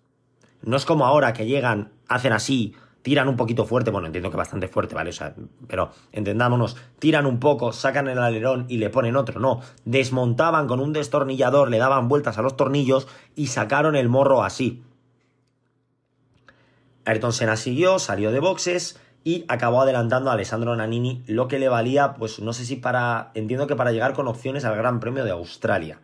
No 0.62 0.76
es 0.76 0.84
como 0.84 1.06
ahora 1.06 1.32
que 1.32 1.46
llegan, 1.46 1.92
hacen 2.08 2.32
así, 2.32 2.74
tiran 3.02 3.28
un 3.28 3.36
poquito 3.36 3.64
fuerte, 3.64 3.90
bueno, 3.90 4.06
entiendo 4.06 4.30
que 4.30 4.36
bastante 4.36 4.68
fuerte, 4.68 4.94
¿vale? 4.94 5.10
O 5.10 5.12
sea, 5.12 5.34
pero 5.66 5.90
entendámonos, 6.12 6.76
tiran 6.98 7.26
un 7.26 7.40
poco, 7.40 7.72
sacan 7.72 8.08
el 8.08 8.18
alerón 8.18 8.66
y 8.68 8.78
le 8.78 8.90
ponen 8.90 9.16
otro, 9.16 9.40
no, 9.40 9.60
desmontaban 9.84 10.66
con 10.66 10.80
un 10.80 10.92
destornillador, 10.92 11.70
le 11.70 11.78
daban 11.78 12.08
vueltas 12.08 12.38
a 12.38 12.42
los 12.42 12.56
tornillos 12.56 13.08
y 13.36 13.48
sacaron 13.48 13.96
el 13.96 14.08
morro 14.08 14.42
así. 14.42 14.82
Ayrton 17.04 17.32
Senna 17.32 17.56
siguió, 17.56 17.98
salió 17.98 18.30
de 18.30 18.40
boxes 18.40 19.00
y 19.24 19.44
acabó 19.48 19.80
adelantando 19.82 20.30
a 20.30 20.34
Alessandro 20.34 20.76
Nannini, 20.76 21.22
lo 21.26 21.48
que 21.48 21.58
le 21.58 21.68
valía, 21.68 22.14
pues 22.14 22.40
no 22.40 22.52
sé 22.52 22.64
si 22.64 22.76
para, 22.76 23.30
entiendo 23.34 23.66
que 23.66 23.76
para 23.76 23.92
llegar 23.92 24.12
con 24.12 24.28
opciones 24.28 24.64
al 24.64 24.76
Gran 24.76 25.00
Premio 25.00 25.24
de 25.24 25.30
Australia 25.30 25.98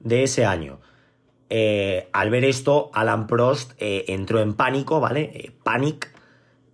de 0.00 0.22
ese 0.22 0.44
año. 0.44 0.80
Eh, 1.50 2.08
al 2.12 2.30
ver 2.30 2.44
esto, 2.44 2.90
Alan 2.92 3.26
Prost 3.26 3.72
eh, 3.78 4.04
entró 4.08 4.40
en 4.40 4.54
pánico, 4.54 5.00
¿vale? 5.00 5.30
Eh, 5.34 5.52
panic, 5.62 6.12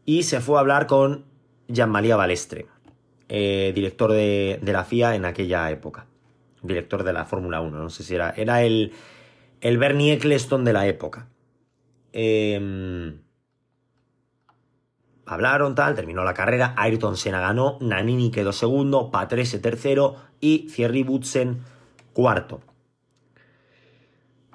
y 0.05 0.25
se 0.25 0.41
fue 0.41 0.57
a 0.57 0.61
hablar 0.61 0.87
con 0.87 1.25
Jean-Maria 1.69 2.17
Balestre, 2.17 2.67
director 3.29 4.13
de, 4.13 4.61
la 4.63 4.85
FIA 4.85 5.15
en 5.15 5.25
aquella 5.25 5.71
época, 5.71 6.07
director 6.63 7.05
de 7.05 7.13
la 7.13 7.25
Fórmula 7.25 7.61
1, 7.61 7.79
no 7.79 7.91
sé 7.91 8.03
si 8.03 8.15
era, 8.15 8.31
era 8.37 8.63
el, 8.63 8.93
el 9.61 9.79
Bernie 9.79 10.13
Eccleston 10.13 10.65
de 10.65 10.73
la 10.73 10.87
época. 10.87 11.29
Em, 12.13 13.19
hablaron, 15.25 15.75
tal, 15.75 15.95
terminó 15.95 16.23
la 16.23 16.35
carrera, 16.35 16.75
Ayrton 16.77 17.17
Senna 17.17 17.41
ganó, 17.41 17.79
Nanini 17.81 18.31
quedó 18.31 18.53
segundo, 18.53 19.11
Patrese 19.11 19.59
tercero 19.59 20.17
y 20.39 20.67
Thierry 20.67 21.03
Butsen 21.03 21.63
cuarto. 22.13 22.61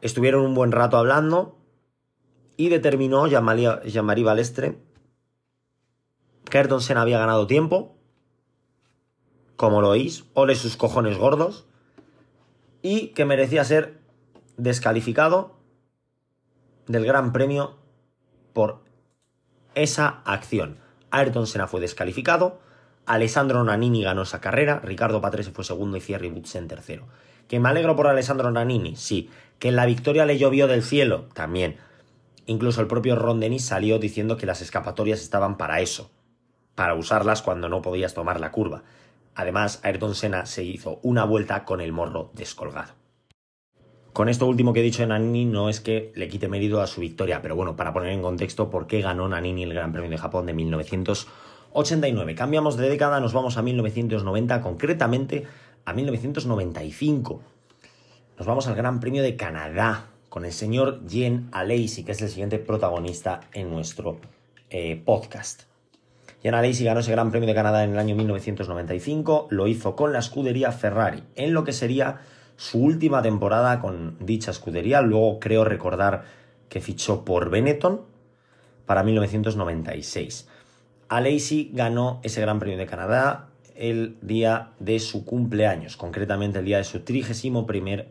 Estuvieron 0.01 0.45
un 0.45 0.55
buen 0.55 0.71
rato 0.71 0.97
hablando 0.97 1.57
y 2.57 2.69
determinó 2.69 3.27
Jean-Marie 3.27 4.23
Balestre 4.23 4.77
que 6.49 6.57
Ayrton 6.57 6.81
Senna 6.81 7.01
había 7.01 7.19
ganado 7.19 7.47
tiempo, 7.47 7.95
como 9.55 9.81
lo 9.81 9.89
oís, 9.89 10.25
ole 10.33 10.55
sus 10.55 10.75
cojones 10.77 11.17
gordos, 11.17 11.65
y 12.81 13.09
que 13.09 13.25
merecía 13.25 13.63
ser 13.63 13.99
descalificado 14.57 15.57
del 16.87 17.05
Gran 17.05 17.31
Premio 17.31 17.77
por 18.53 18.83
esa 19.75 20.21
acción. 20.25 20.79
Ayrton 21.11 21.45
Senna 21.45 21.67
fue 21.67 21.81
descalificado, 21.81 22.59
Alessandro 23.05 23.63
Nannini 23.63 24.03
ganó 24.03 24.23
esa 24.23 24.41
carrera, 24.41 24.79
Ricardo 24.79 25.21
Patrese 25.21 25.51
fue 25.51 25.63
segundo 25.63 25.97
y 25.97 26.01
Thierry 26.01 26.29
Butsen 26.29 26.67
tercero. 26.67 27.07
¿Que 27.49 27.59
me 27.59 27.67
alegro 27.67 27.95
por 27.95 28.05
Alessandro 28.05 28.51
Nanini? 28.51 28.95
Sí. 28.95 29.31
¿Que 29.57 29.71
la 29.71 29.87
victoria 29.87 30.27
le 30.27 30.37
llovió 30.37 30.67
del 30.67 30.83
cielo? 30.83 31.25
También. 31.33 31.77
Incluso 32.45 32.79
el 32.79 32.85
propio 32.85 33.15
Ron 33.15 33.39
Dennis 33.39 33.65
salió 33.65 33.97
diciendo 33.97 34.37
que 34.37 34.45
las 34.45 34.61
escapatorias 34.61 35.19
estaban 35.19 35.57
para 35.57 35.81
eso, 35.81 36.11
para 36.75 36.93
usarlas 36.93 37.41
cuando 37.41 37.67
no 37.67 37.81
podías 37.81 38.13
tomar 38.13 38.39
la 38.39 38.51
curva. 38.51 38.83
Además, 39.33 39.79
Ayrton 39.81 40.13
Senna 40.13 40.45
se 40.45 40.63
hizo 40.63 40.99
una 41.01 41.25
vuelta 41.25 41.65
con 41.65 41.81
el 41.81 41.91
morro 41.91 42.29
descolgado. 42.35 42.93
Con 44.13 44.29
esto 44.29 44.45
último 44.45 44.71
que 44.71 44.81
he 44.81 44.83
dicho 44.83 45.01
de 45.01 45.07
Nanini 45.07 45.45
no 45.45 45.69
es 45.69 45.79
que 45.79 46.11
le 46.15 46.27
quite 46.27 46.49
mérito 46.49 46.81
a 46.81 46.87
su 46.87 47.01
victoria, 47.01 47.41
pero 47.41 47.55
bueno, 47.55 47.75
para 47.75 47.93
poner 47.93 48.11
en 48.11 48.21
contexto 48.21 48.69
por 48.69 48.85
qué 48.85 49.01
ganó 49.01 49.27
Nanini 49.27 49.63
el 49.63 49.73
Gran 49.73 49.91
Premio 49.91 50.11
de 50.11 50.19
Japón 50.19 50.45
de 50.45 50.53
1989. 50.53 52.35
Cambiamos 52.35 52.77
de 52.77 52.89
década, 52.89 53.19
nos 53.19 53.33
vamos 53.33 53.57
a 53.57 53.63
1990, 53.63 54.61
concretamente 54.61 55.47
a 55.85 55.93
1995. 55.93 57.41
Nos 58.37 58.47
vamos 58.47 58.67
al 58.67 58.75
Gran 58.75 58.99
Premio 58.99 59.21
de 59.23 59.35
Canadá 59.35 60.07
con 60.29 60.45
el 60.45 60.53
señor 60.53 61.01
Jen 61.07 61.49
Alesi, 61.51 62.03
que 62.03 62.13
es 62.13 62.21
el 62.21 62.29
siguiente 62.29 62.59
protagonista 62.59 63.41
en 63.53 63.69
nuestro 63.69 64.17
eh, 64.69 65.01
podcast. 65.03 65.63
Jen 66.41 66.53
Alesi 66.53 66.85
ganó 66.85 67.01
ese 67.01 67.11
Gran 67.11 67.31
Premio 67.31 67.47
de 67.47 67.55
Canadá 67.55 67.83
en 67.83 67.91
el 67.91 67.99
año 67.99 68.15
1995, 68.15 69.47
lo 69.49 69.67
hizo 69.67 69.95
con 69.95 70.13
la 70.13 70.19
escudería 70.19 70.71
Ferrari, 70.71 71.23
en 71.35 71.53
lo 71.53 71.63
que 71.63 71.73
sería 71.73 72.21
su 72.55 72.81
última 72.81 73.21
temporada 73.21 73.81
con 73.81 74.17
dicha 74.19 74.51
escudería. 74.51 75.01
Luego 75.01 75.39
creo 75.39 75.65
recordar 75.65 76.23
que 76.69 76.81
fichó 76.81 77.25
por 77.25 77.49
Benetton 77.49 78.01
para 78.85 79.03
1996. 79.03 80.47
Alesi 81.09 81.71
ganó 81.73 82.19
ese 82.23 82.41
Gran 82.41 82.59
Premio 82.59 82.77
de 82.77 82.85
Canadá 82.85 83.48
el 83.79 84.17
día 84.21 84.73
de 84.79 84.99
su 84.99 85.25
cumpleaños, 85.25 85.95
concretamente 85.95 86.59
el 86.59 86.65
día 86.65 86.77
de 86.77 86.83
su 86.83 86.99
31 86.99 87.65
primer 87.65 88.09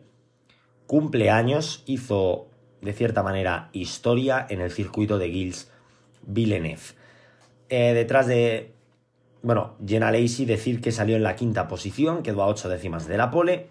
cumpleaños. 0.87 1.83
Hizo 1.85 2.47
de 2.81 2.91
cierta 2.91 3.21
manera 3.21 3.69
historia 3.71 4.45
en 4.49 4.61
el 4.61 4.71
circuito 4.71 5.19
de 5.19 5.29
Gilles 5.29 5.71
Villeneuve. 6.23 6.81
Eh, 7.69 7.93
detrás 7.93 8.25
de, 8.25 8.73
bueno, 9.43 9.75
Jenna 9.85 10.11
Lacey 10.11 10.45
decir 10.45 10.81
que 10.81 10.91
salió 10.91 11.15
en 11.15 11.23
la 11.23 11.35
quinta 11.35 11.67
posición, 11.67 12.23
quedó 12.23 12.41
a 12.41 12.47
8 12.47 12.67
décimas 12.67 13.07
de 13.07 13.17
la 13.17 13.29
pole 13.29 13.69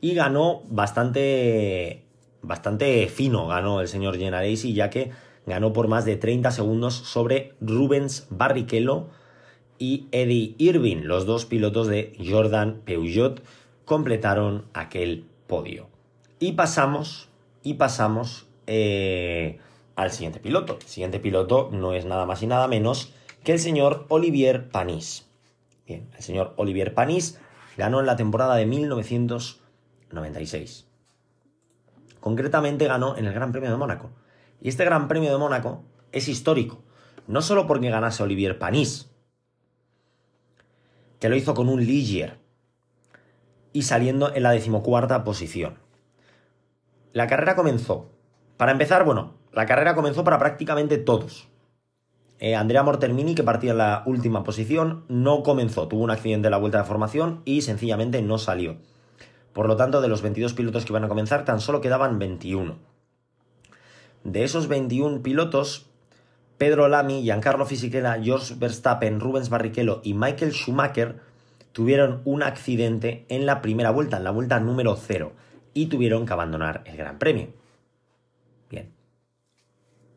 y 0.00 0.14
ganó 0.14 0.62
bastante, 0.68 2.04
bastante 2.40 3.06
fino, 3.08 3.46
ganó 3.46 3.82
el 3.82 3.88
señor 3.88 4.16
Genaresi, 4.16 4.72
ya 4.72 4.88
que 4.88 5.10
ganó 5.44 5.74
por 5.74 5.86
más 5.88 6.06
de 6.06 6.16
30 6.16 6.50
segundos 6.50 6.94
sobre 6.94 7.52
Rubens 7.60 8.26
Barrichello 8.30 9.08
y 9.78 10.08
Eddie 10.12 10.54
Irving, 10.58 11.02
los 11.04 11.26
dos 11.26 11.44
pilotos 11.44 11.86
de 11.86 12.16
Jordan 12.24 12.82
Peugeot, 12.84 13.42
completaron 13.84 14.66
aquel 14.74 15.24
podio. 15.46 15.88
Y 16.40 16.52
pasamos, 16.52 17.28
y 17.62 17.74
pasamos 17.74 18.46
eh, 18.66 19.58
al 19.96 20.10
siguiente 20.10 20.40
piloto. 20.40 20.78
El 20.80 20.88
siguiente 20.88 21.20
piloto 21.20 21.70
no 21.72 21.94
es 21.94 22.04
nada 22.04 22.26
más 22.26 22.42
y 22.42 22.46
nada 22.46 22.68
menos 22.68 23.12
que 23.44 23.52
el 23.52 23.58
señor 23.58 24.06
Olivier 24.08 24.68
Panis. 24.68 25.26
Bien, 25.86 26.08
el 26.16 26.22
señor 26.22 26.54
Olivier 26.56 26.94
Panis 26.94 27.38
ganó 27.76 28.00
en 28.00 28.06
la 28.06 28.16
temporada 28.16 28.56
de 28.56 28.66
1900 28.66 29.62
96. 30.12 30.86
Concretamente 32.20 32.86
ganó 32.86 33.16
en 33.16 33.26
el 33.26 33.32
Gran 33.32 33.52
Premio 33.52 33.70
de 33.70 33.76
Mónaco. 33.76 34.10
Y 34.60 34.68
este 34.68 34.84
Gran 34.84 35.08
Premio 35.08 35.30
de 35.30 35.38
Mónaco 35.38 35.84
es 36.12 36.28
histórico, 36.28 36.82
no 37.26 37.42
solo 37.42 37.66
porque 37.66 37.90
ganase 37.90 38.22
Olivier 38.22 38.58
Panis, 38.58 39.10
que 41.18 41.28
lo 41.28 41.36
hizo 41.36 41.54
con 41.54 41.68
un 41.68 41.84
Ligier 41.84 42.38
y 43.72 43.82
saliendo 43.82 44.34
en 44.34 44.42
la 44.42 44.50
decimocuarta 44.50 45.24
posición. 45.24 45.78
La 47.12 47.26
carrera 47.26 47.56
comenzó. 47.56 48.10
Para 48.56 48.72
empezar, 48.72 49.04
bueno, 49.04 49.34
la 49.52 49.66
carrera 49.66 49.94
comenzó 49.94 50.24
para 50.24 50.38
prácticamente 50.38 50.98
todos. 50.98 51.48
Eh, 52.40 52.54
Andrea 52.54 52.82
Mortermini, 52.82 53.34
que 53.34 53.42
partía 53.42 53.72
en 53.72 53.78
la 53.78 54.02
última 54.06 54.44
posición, 54.44 55.04
no 55.08 55.42
comenzó, 55.42 55.88
tuvo 55.88 56.04
un 56.04 56.10
accidente 56.10 56.46
en 56.46 56.52
la 56.52 56.58
vuelta 56.58 56.78
de 56.78 56.84
formación 56.84 57.42
y 57.44 57.62
sencillamente 57.62 58.22
no 58.22 58.38
salió. 58.38 58.76
Por 59.52 59.66
lo 59.66 59.76
tanto, 59.76 60.00
de 60.00 60.08
los 60.08 60.22
22 60.22 60.52
pilotos 60.52 60.84
que 60.84 60.92
iban 60.92 61.04
a 61.04 61.08
comenzar, 61.08 61.44
tan 61.44 61.60
solo 61.60 61.80
quedaban 61.80 62.18
21. 62.20 62.76
De 64.22 64.44
esos 64.44 64.68
21 64.68 65.22
pilotos, 65.22 65.87
Pedro 66.58 66.88
Lamy, 66.88 67.22
Giancarlo 67.22 67.64
Fisichella, 67.64 68.20
George 68.22 68.54
Verstappen, 68.58 69.20
Rubens 69.20 69.48
Barrichello 69.48 70.00
y 70.02 70.14
Michael 70.14 70.52
Schumacher 70.52 71.20
tuvieron 71.72 72.20
un 72.24 72.42
accidente 72.42 73.24
en 73.28 73.46
la 73.46 73.62
primera 73.62 73.90
vuelta, 73.90 74.16
en 74.16 74.24
la 74.24 74.32
vuelta 74.32 74.58
número 74.58 74.96
0, 74.96 75.32
y 75.72 75.86
tuvieron 75.86 76.26
que 76.26 76.32
abandonar 76.32 76.82
el 76.86 76.96
Gran 76.96 77.18
Premio. 77.18 77.48
Bien. 78.68 78.92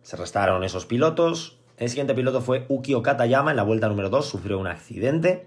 Se 0.01 0.17
restaron 0.17 0.63
esos 0.63 0.87
pilotos. 0.87 1.59
El 1.77 1.89
siguiente 1.89 2.15
piloto 2.15 2.41
fue 2.41 2.65
Ukio 2.69 3.03
Katayama 3.03 3.51
en 3.51 3.57
la 3.57 3.63
vuelta 3.63 3.87
número 3.87 4.09
2, 4.09 4.25
sufrió 4.25 4.57
un 4.57 4.67
accidente 4.67 5.45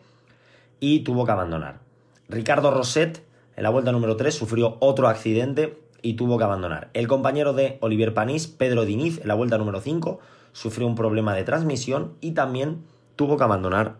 y 0.78 1.00
tuvo 1.00 1.26
que 1.26 1.32
abandonar. 1.32 1.80
Ricardo 2.28 2.70
Rosset 2.70 3.24
en 3.56 3.62
la 3.62 3.70
vuelta 3.70 3.92
número 3.92 4.16
3 4.16 4.34
sufrió 4.34 4.76
otro 4.80 5.08
accidente 5.08 5.78
y 6.02 6.14
tuvo 6.14 6.38
que 6.38 6.44
abandonar. 6.44 6.90
El 6.92 7.08
compañero 7.08 7.52
de 7.52 7.78
Olivier 7.80 8.14
Panis, 8.14 8.46
Pedro 8.46 8.84
Diniz, 8.84 9.20
en 9.20 9.28
la 9.28 9.34
vuelta 9.34 9.58
número 9.58 9.80
5, 9.80 10.20
sufrió 10.54 10.86
un 10.86 10.94
problema 10.94 11.34
de 11.34 11.44
transmisión 11.44 12.14
y 12.22 12.30
también 12.32 12.84
tuvo 13.16 13.36
que 13.36 13.44
abandonar 13.44 13.96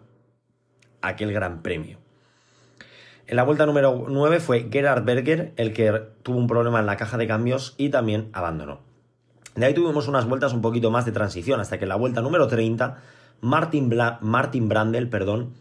aquel 1.03 1.33
gran 1.33 1.61
premio. 1.61 1.99
En 3.27 3.37
la 3.37 3.43
vuelta 3.43 3.67
número 3.67 4.07
9 4.09 4.41
fue 4.41 4.69
Gerhard 4.71 5.05
Berger 5.05 5.53
el 5.57 5.75
que 5.75 5.93
tuvo 6.23 6.39
un 6.39 6.47
problema 6.47 6.81
en 6.81 6.87
la 6.87 6.97
caja 6.97 7.19
de 7.19 7.27
cambios 7.27 7.75
y 7.77 7.91
también 7.91 8.31
abandonó. 8.33 8.81
De 9.55 9.67
ahí 9.67 9.75
tuvimos 9.75 10.09
unas 10.09 10.27
vueltas 10.27 10.53
un 10.53 10.63
poquito 10.63 10.91
más 10.91 11.05
de 11.05 11.13
transición 11.13 11.61
hasta 11.61 11.79
que 11.79 11.85
en 11.85 11.91
la 11.91 11.97
vuelta 11.97 12.23
número 12.23 12.47
30 12.47 12.99
Martin, 13.41 13.93
Martin 14.21 14.69
Brandel 14.69 15.09
perdón, 15.09 15.55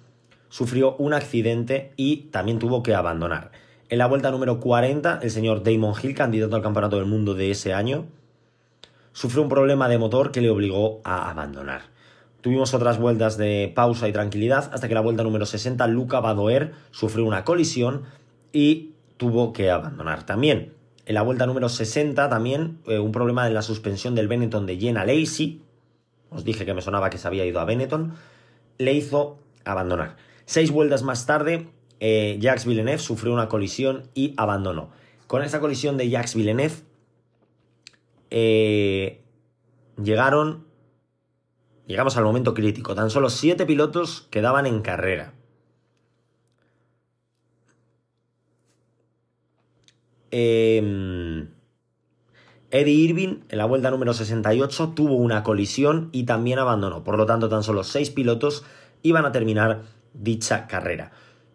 sufrió 0.49 0.95
un 0.97 1.13
accidente 1.13 1.91
y 1.97 2.27
también 2.32 2.60
tuvo 2.60 2.84
que 2.84 2.93
abandonar. 2.93 3.51
En 3.89 3.97
la 3.97 4.08
vuelta 4.08 4.32
número 4.32 4.60
40, 4.60 5.19
el 5.21 5.32
señor 5.32 5.63
Damon 5.63 5.93
Hill, 6.01 6.15
candidato 6.15 6.56
al 6.56 6.62
Campeonato 6.62 6.97
del 6.97 7.06
Mundo 7.06 7.34
de 7.34 7.51
ese 7.51 7.73
año, 7.73 8.06
sufrió 9.13 9.41
un 9.41 9.49
problema 9.49 9.88
de 9.88 9.97
motor 9.97 10.32
que 10.32 10.41
le 10.41 10.49
obligó 10.49 11.02
a 11.04 11.30
abandonar. 11.30 11.93
Tuvimos 12.41 12.73
otras 12.73 12.99
vueltas 12.99 13.38
de 13.38 13.71
pausa 13.73 14.10
y 14.10 14.12
tranquilidad 14.12 14.69
hasta 14.73 14.89
que 14.89 14.93
la 14.93 14.99
vuelta 14.99 15.23
número 15.23 15.45
60, 15.45 15.88
Luca 15.88 16.19
Badoer 16.19 16.73
sufrió 16.91 17.26
una 17.26 17.45
colisión 17.45 18.04
y 18.52 18.91
tuvo 19.15 19.54
que 19.54 19.71
abandonar 19.71 20.26
también. 20.26 20.73
En 21.06 21.15
la 21.15 21.21
vuelta 21.21 21.45
número 21.45 21.69
60 21.69 22.30
también 22.30 22.80
eh, 22.86 22.99
un 22.99 23.12
problema 23.13 23.47
en 23.47 23.54
la 23.54 23.62
suspensión 23.62 24.15
del 24.15 24.28
Benetton 24.28 24.65
de 24.65 24.78
Jenna 24.78 25.06
Lacey, 25.06 25.62
os 26.30 26.43
dije 26.43 26.65
que 26.65 26.73
me 26.73 26.82
sonaba 26.82 27.10
que 27.10 27.17
se 27.17 27.28
había 27.28 27.45
ido 27.45 27.60
a 27.60 27.65
Benetton, 27.65 28.13
le 28.78 28.93
hizo 28.93 29.38
abandonar. 29.63 30.17
Seis 30.45 30.71
vueltas 30.71 31.04
más 31.04 31.26
tarde, 31.26 31.69
eh, 31.99 32.38
Jacques 32.41 32.65
Villeneuve 32.65 32.99
sufrió 32.99 33.34
una 33.34 33.47
colisión 33.47 34.10
y 34.13 34.34
abandonó. 34.36 34.89
Con 35.28 35.43
esa 35.43 35.60
colisión 35.60 35.95
de 35.95 36.10
Jacques 36.10 36.36
Villeneuve 36.36 36.76
eh, 38.34 39.24
llegaron, 40.02 40.65
llegamos 41.86 42.17
al 42.17 42.24
momento 42.24 42.54
crítico. 42.54 42.96
Tan 42.96 43.10
solo 43.10 43.30
siete 43.30 43.65
pilotos 43.65 44.28
quedaban 44.32 44.65
en 44.65 44.82
carrera. 44.82 45.34
Em, 50.32 51.50
Eddie 52.72 52.93
Irving, 52.93 53.41
en 53.50 53.58
la 53.60 53.65
vuelta 53.65 53.91
número 53.91 54.13
68, 54.13 54.93
tuvo 54.96 55.15
una 55.15 55.43
colisión 55.43 56.10
y 56.12 56.24
también 56.24 56.58
abandonó. 56.58 57.04
Por 57.04 57.17
lo 57.17 57.28
tanto, 57.28 57.50
tan 57.50 57.62
solo 57.62 57.84
seis 57.84 58.10
pilotos 58.10 58.65
iban 59.04 59.26
a 59.26 59.32
terminar 59.32 59.84
dicha 60.13 60.65
carrera 60.67 61.12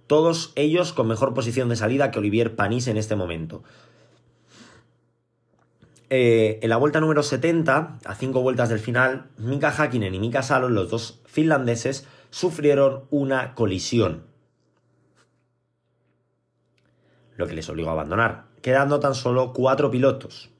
todos 0.08 0.52
ellos 0.56 0.92
con 0.92 1.06
mejor 1.06 1.34
posición 1.34 1.68
de 1.68 1.76
salida 1.76 2.10
que 2.10 2.18
Olivier 2.18 2.56
Panis 2.56 2.88
en 2.88 2.96
este 2.96 3.14
momento. 3.14 3.62
Eh, 6.10 6.58
en 6.62 6.70
la 6.70 6.78
vuelta 6.78 7.00
número 7.00 7.22
70, 7.22 7.98
a 8.04 8.14
cinco 8.14 8.40
vueltas 8.40 8.70
del 8.70 8.78
final, 8.78 9.26
Mika 9.36 9.70
Hakkinen 9.70 10.14
y 10.14 10.18
Mika 10.18 10.42
Salo, 10.42 10.70
los 10.70 10.88
dos 10.90 11.20
finlandeses, 11.26 12.06
sufrieron 12.30 13.04
una 13.10 13.54
colisión. 13.54 14.24
Lo 17.36 17.46
que 17.46 17.54
les 17.54 17.68
obligó 17.68 17.90
a 17.90 17.92
abandonar, 17.92 18.46
quedando 18.62 19.00
tan 19.00 19.14
solo 19.14 19.52
cuatro 19.52 19.90
pilotos. 19.90 20.50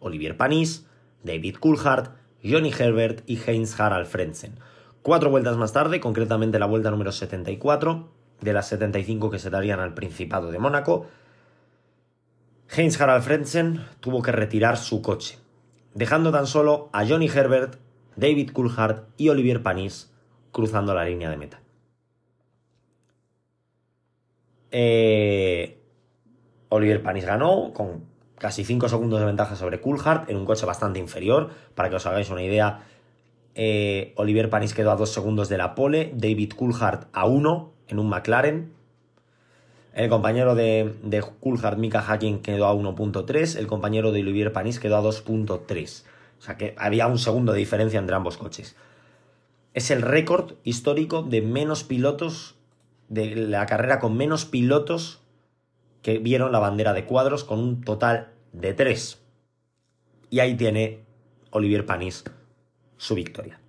Olivier 0.00 0.36
Panis, 0.36 0.86
David 1.22 1.56
Coulthard, 1.56 2.10
Johnny 2.42 2.72
Herbert 2.76 3.22
y 3.26 3.38
Heinz 3.38 3.78
Harald 3.78 4.06
Frentzen. 4.06 4.58
Cuatro 5.02 5.30
vueltas 5.30 5.56
más 5.58 5.72
tarde, 5.72 6.00
concretamente 6.00 6.58
la 6.58 6.66
vuelta 6.66 6.90
número 6.90 7.12
74, 7.12 8.08
de 8.40 8.52
las 8.52 8.68
75 8.68 9.30
que 9.30 9.38
se 9.38 9.50
darían 9.50 9.80
al 9.80 9.94
Principado 9.94 10.50
de 10.50 10.58
Mónaco, 10.58 11.06
Heinz 12.76 13.00
Harald 13.00 13.22
Frentzen 13.22 13.84
tuvo 14.00 14.20
que 14.22 14.32
retirar 14.32 14.76
su 14.76 15.00
coche, 15.00 15.38
dejando 15.94 16.32
tan 16.32 16.46
solo 16.46 16.88
a 16.92 17.06
Johnny 17.06 17.28
Herbert, 17.28 17.76
David 18.16 18.50
Coulthard 18.50 19.04
y 19.16 19.28
Olivier 19.28 19.62
Panis 19.62 20.12
cruzando 20.50 20.92
la 20.94 21.04
línea 21.04 21.30
de 21.30 21.36
meta. 21.36 21.60
Eh, 24.72 25.78
Oliver 26.68 27.00
Panis 27.00 27.24
ganó 27.24 27.72
con 27.72 28.06
casi 28.38 28.64
5 28.64 28.88
segundos 28.88 29.20
de 29.20 29.26
ventaja 29.26 29.54
sobre 29.54 29.80
Coulthard 29.80 30.28
en 30.28 30.36
un 30.36 30.44
coche 30.44 30.66
bastante 30.66 30.98
inferior. 30.98 31.50
Para 31.76 31.90
que 31.90 31.96
os 31.96 32.06
hagáis 32.06 32.30
una 32.30 32.42
idea, 32.42 32.80
eh, 33.54 34.12
Oliver 34.16 34.50
Panis 34.50 34.74
quedó 34.74 34.90
a 34.90 34.96
2 34.96 35.12
segundos 35.12 35.48
de 35.48 35.58
la 35.58 35.76
pole, 35.76 36.12
David 36.16 36.54
Coulthard 36.56 37.06
a 37.12 37.26
1 37.26 37.72
en 37.86 37.98
un 38.00 38.08
McLaren. 38.08 38.72
El 39.94 40.08
compañero 40.08 40.56
de, 40.56 40.92
de 41.04 41.22
Coulthard, 41.22 41.78
Mika 41.78 42.02
Hacking, 42.02 42.42
quedó 42.42 42.66
a 42.66 42.74
1.3. 42.74 43.56
El 43.56 43.68
compañero 43.68 44.10
de 44.10 44.22
Olivier 44.22 44.52
Panis 44.52 44.80
quedó 44.80 44.96
a 44.96 45.02
2.3. 45.02 46.02
O 46.38 46.42
sea 46.42 46.56
que 46.56 46.74
había 46.76 47.06
un 47.06 47.18
segundo 47.18 47.52
de 47.52 47.60
diferencia 47.60 48.00
entre 48.00 48.16
ambos 48.16 48.36
coches. 48.36 48.74
Es 49.72 49.92
el 49.92 50.02
récord 50.02 50.54
histórico 50.64 51.22
de 51.22 51.42
menos 51.42 51.84
pilotos, 51.84 52.56
de 53.08 53.36
la 53.36 53.66
carrera 53.66 54.00
con 54.00 54.16
menos 54.16 54.44
pilotos 54.44 55.20
que 56.02 56.18
vieron 56.18 56.50
la 56.50 56.58
bandera 56.58 56.92
de 56.92 57.04
cuadros 57.04 57.44
con 57.44 57.60
un 57.60 57.80
total 57.80 58.32
de 58.52 58.74
3. 58.74 59.22
Y 60.30 60.40
ahí 60.40 60.56
tiene 60.56 61.04
Olivier 61.50 61.86
Panis 61.86 62.24
su 62.96 63.14
victoria. 63.14 63.60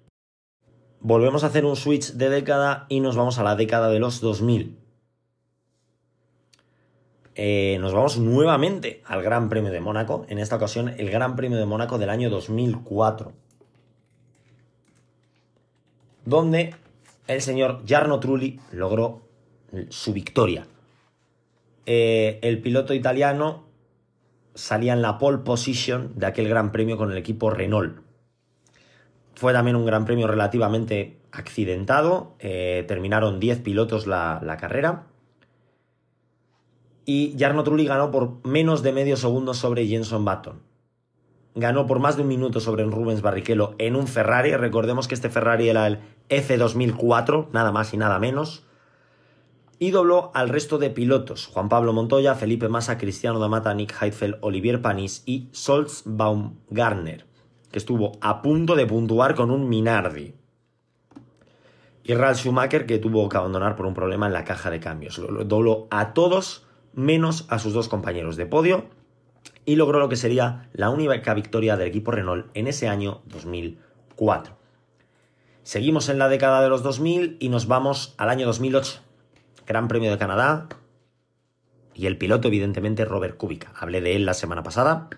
Volvemos 1.02 1.44
a 1.44 1.48
hacer 1.48 1.66
un 1.66 1.76
switch 1.76 2.14
de 2.14 2.30
década 2.30 2.88
y 2.90 3.00
nos 3.00 3.16
vamos 3.16 3.38
a 3.38 3.44
la 3.44 3.56
década 3.56 3.90
de 3.90 4.00
los 4.00 4.22
2000. 4.22 4.85
Eh, 7.38 7.78
nos 7.82 7.94
vamos 7.94 8.18
nuevamente 8.18 9.02
al 9.06 9.22
Gran 9.22 9.50
Premio 9.50 9.70
de 9.70 9.82
Mónaco, 9.82 10.26
en 10.30 10.40
esta 10.40 10.56
ocasión 10.56 10.94
el 10.98 11.12
Gran 11.12 11.36
Premio 11.36 11.58
de 11.58 11.66
Mónaco 11.66 11.98
del 11.98 12.10
año 12.10 12.30
2004, 12.30 13.34
donde 16.24 16.74
el 17.28 17.42
señor 17.42 17.84
Jarno 17.86 18.22
Trulli 18.22 18.62
logró 18.72 19.28
su 19.90 20.14
victoria. 20.14 20.66
Eh, 21.86 22.40
el 22.42 22.62
piloto 22.62 22.94
italiano 22.94 23.66
salía 24.54 24.94
en 24.94 25.02
la 25.02 25.18
pole 25.18 25.40
position 25.40 26.14
de 26.16 26.28
aquel 26.28 26.48
Gran 26.48 26.72
Premio 26.72 26.96
con 26.96 27.12
el 27.12 27.18
equipo 27.18 27.50
Renault. 27.50 28.00
Fue 29.36 29.52
también 29.52 29.76
un 29.76 29.86
Gran 29.86 30.06
Premio 30.06 30.28
relativamente 30.28 31.18
accidentado, 31.34 32.38
eh, 32.40 32.86
terminaron 32.88 33.42
10 33.42 33.60
pilotos 33.60 34.08
la, 34.08 34.40
la 34.42 34.56
carrera 34.56 35.08
y 37.06 37.36
Jarno 37.38 37.64
Trulli 37.64 37.86
ganó 37.86 38.12
por 38.12 38.46
menos 38.46 38.82
de 38.82 38.92
medio 38.92 39.16
segundo 39.16 39.54
sobre 39.54 39.88
Jenson 39.88 40.26
Button. 40.26 40.62
Ganó 41.54 41.86
por 41.86 42.00
más 42.00 42.18
de 42.18 42.24
un 42.24 42.28
minuto 42.28 42.60
sobre 42.60 42.84
Rubens 42.84 43.22
Barrichello 43.22 43.76
en 43.78 43.96
un 43.96 44.08
Ferrari. 44.08 44.54
Recordemos 44.56 45.08
que 45.08 45.16
este 45.16 45.30
Ferrari 45.30 45.70
era 45.70 45.88
el 45.88 46.00
F2004, 46.30 47.48
nada 47.54 47.72
más 47.72 47.94
y 47.94 47.98
nada 47.98 48.20
menos. 48.20 48.66
Y 49.80 49.92
dobló 49.92 50.32
al 50.34 50.50
resto 50.50 50.78
de 50.80 50.90
pilotos: 50.90 51.48
Juan 51.48 51.70
Pablo 51.70 51.94
Montoya, 51.94 52.36
Felipe 52.36 52.68
Massa, 52.68 52.98
Cristiano 52.98 53.40
Damata, 53.40 53.74
Nick 53.74 53.96
Heidfeld, 54.02 54.38
Olivier 54.42 54.82
Panis 54.82 55.24
y 55.26 55.48
Solz 55.52 56.04
Baumgartner, 56.06 57.26
que 57.72 57.80
estuvo 57.80 58.14
a 58.20 58.42
punto 58.42 58.76
de 58.76 58.86
puntuar 58.86 59.36
con 59.36 59.52
un 59.52 59.70
Minardi. 59.70 60.34
Y 62.04 62.14
Ralf 62.14 62.40
Schumacher, 62.40 62.86
que 62.86 63.00
tuvo 63.00 63.30
que 63.30 63.38
abandonar 63.38 63.76
por 63.76 63.86
un 63.86 63.94
problema 63.94 64.28
en 64.28 64.34
la 64.34 64.44
caja 64.44 64.70
de 64.70 64.80
cambios. 64.80 65.22
Dobló 65.46 65.88
a 65.90 66.14
todos 66.14 66.65
menos 66.96 67.46
a 67.50 67.60
sus 67.60 67.74
dos 67.74 67.90
compañeros 67.90 68.38
de 68.38 68.46
podio 68.46 68.86
y 69.66 69.76
logró 69.76 70.00
lo 70.00 70.10
que 70.10 70.16
sería 70.16 70.70
la 70.74 70.90
única 70.90 71.34
victoria 71.34 71.78
del 71.78 71.88
equipo 71.88 72.12
Renault 72.12 72.48
en 72.54 72.68
ese 72.68 72.88
año 72.88 73.22
2004. 73.26 74.56
Seguimos 75.64 76.10
en 76.10 76.20
la 76.20 76.30
década 76.30 76.62
de 76.62 76.70
los 76.70 76.84
2000 76.84 77.38
y 77.40 77.50
nos 77.50 77.68
vamos 77.68 78.14
al 78.18 78.30
año 78.30 78.46
2008. 78.46 79.02
Gran 79.66 79.88
Premio 79.88 80.12
de 80.12 80.18
Canadá 80.18 80.70
y 81.96 82.06
el 82.06 82.18
piloto 82.18 82.50
evidentemente 82.50 83.06
Robert 83.06 83.38
Kubica. 83.38 83.74
Hablé 83.76 84.02
de 84.02 84.16
él 84.16 84.26
la 84.26 84.36
semana 84.36 84.62
pasada. 84.62 85.10